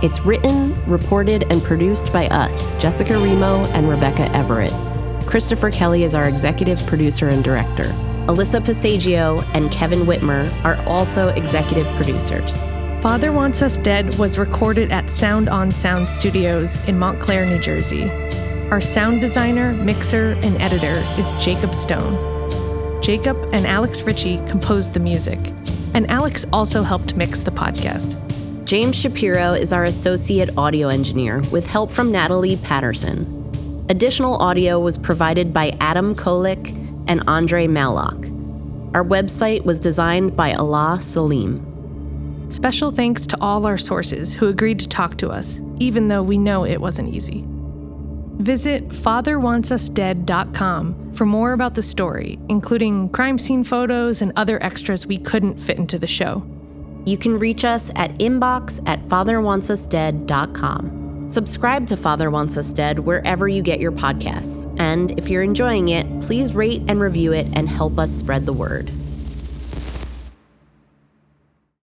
It's 0.06 0.20
written, 0.20 0.80
reported, 0.86 1.52
and 1.52 1.64
produced 1.64 2.14
by 2.14 2.28
us, 2.28 2.74
Jessica 2.74 3.14
Remo 3.14 3.66
and 3.70 3.90
Rebecca 3.90 4.32
Everett. 4.36 4.72
Christopher 5.26 5.72
Kelly 5.72 6.04
is 6.04 6.14
our 6.14 6.30
executive 6.30 6.80
producer 6.86 7.30
and 7.30 7.44
director. 7.44 7.86
Alyssa 8.28 8.64
Passaggio 8.64 9.44
and 9.56 9.72
Kevin 9.72 10.02
Whitmer 10.02 10.54
are 10.64 10.78
also 10.88 11.30
executive 11.30 11.88
producers. 11.96 12.62
Father 13.02 13.32
Wants 13.32 13.64
Us 13.64 13.80
Dead 13.80 14.14
was 14.20 14.38
recorded 14.38 14.92
at 14.92 15.10
Sound 15.10 15.50
on 15.50 15.72
Sound 15.72 16.08
Studios 16.08 16.78
in 16.88 17.00
Montclair, 17.00 17.48
New 17.48 17.58
Jersey. 17.58 18.08
Our 18.70 18.82
sound 18.82 19.22
designer, 19.22 19.74
mixer, 19.74 20.34
and 20.44 20.62
editor 20.62 21.00
is 21.18 21.32
Jacob 21.44 21.74
Stone. 21.74 23.02
Jacob 23.02 23.38
and 23.54 23.66
Alex 23.66 24.04
Ritchie 24.04 24.38
composed 24.48 24.94
the 24.94 25.00
music, 25.00 25.40
and 25.96 26.08
Alex 26.12 26.46
also 26.54 26.84
helped 26.84 27.16
mix 27.16 27.42
the 27.42 27.50
podcast. 27.50 28.22
James 28.66 29.00
Shapiro 29.00 29.54
is 29.54 29.72
our 29.72 29.84
associate 29.84 30.50
audio 30.58 30.88
engineer 30.88 31.42
with 31.52 31.68
help 31.68 31.92
from 31.92 32.12
Natalie 32.12 32.58
Patterson. 32.58 33.86
Additional 33.90 34.38
audio 34.38 34.80
was 34.80 34.98
provided 34.98 35.54
by 35.54 35.78
Adam 35.80 36.16
Kolick 36.16 36.70
and 37.08 37.22
Andre 37.28 37.68
Malok. 37.68 38.26
Our 38.96 39.06
website 39.06 39.66
was 39.66 39.80
designed 39.80 40.36
by 40.36 40.54
Allah 40.54 40.98
Salim. 41.00 42.50
Special 42.50 42.90
thanks 42.90 43.28
to 43.28 43.38
all 43.40 43.68
our 43.68 43.78
sources 43.78 44.34
who 44.34 44.48
agreed 44.48 44.80
to 44.80 44.90
talk 44.90 45.20
to 45.20 45.30
us, 45.30 45.62
even 45.78 46.08
though 46.08 46.24
we 46.24 46.40
know 46.40 46.66
it 46.66 46.82
wasn't 46.82 47.14
easy. 47.14 47.44
Visit 48.38 48.90
fatherwantsusdead.com 48.90 51.14
for 51.14 51.26
more 51.28 51.54
about 51.54 51.76
the 51.76 51.84
story, 51.84 52.40
including 52.50 53.10
crime 53.10 53.38
scene 53.38 53.64
photos 53.64 54.24
and 54.24 54.34
other 54.36 54.58
extras 54.64 55.06
we 55.06 55.20
couldn't 55.20 55.60
fit 55.60 55.78
into 55.78 56.00
the 56.00 56.08
show. 56.08 56.44
You 57.06 57.18
can 57.18 57.38
reach 57.38 57.64
us 57.64 57.92
at 57.96 58.12
inbox 58.18 58.82
at 58.88 59.02
fatherwantsusdead.com. 59.08 61.06
Subscribe 61.28 61.88
to 61.88 61.98
Father 61.98 62.30
Wants 62.30 62.58
Us 62.58 62.72
Dead 62.72 63.00
wherever 63.00 63.48
you 63.48 63.64
get 63.64 63.80
your 63.80 63.92
podcasts. 63.92 64.72
And 64.80 65.18
if 65.18 65.30
you're 65.30 65.44
enjoying 65.44 65.90
it, 65.90 66.22
please 66.22 66.54
rate 66.54 66.84
and 66.88 67.00
review 67.00 67.34
it 67.34 67.48
and 67.54 67.68
help 67.68 67.98
us 67.98 68.12
spread 68.12 68.46
the 68.46 68.54
word. 68.54 68.92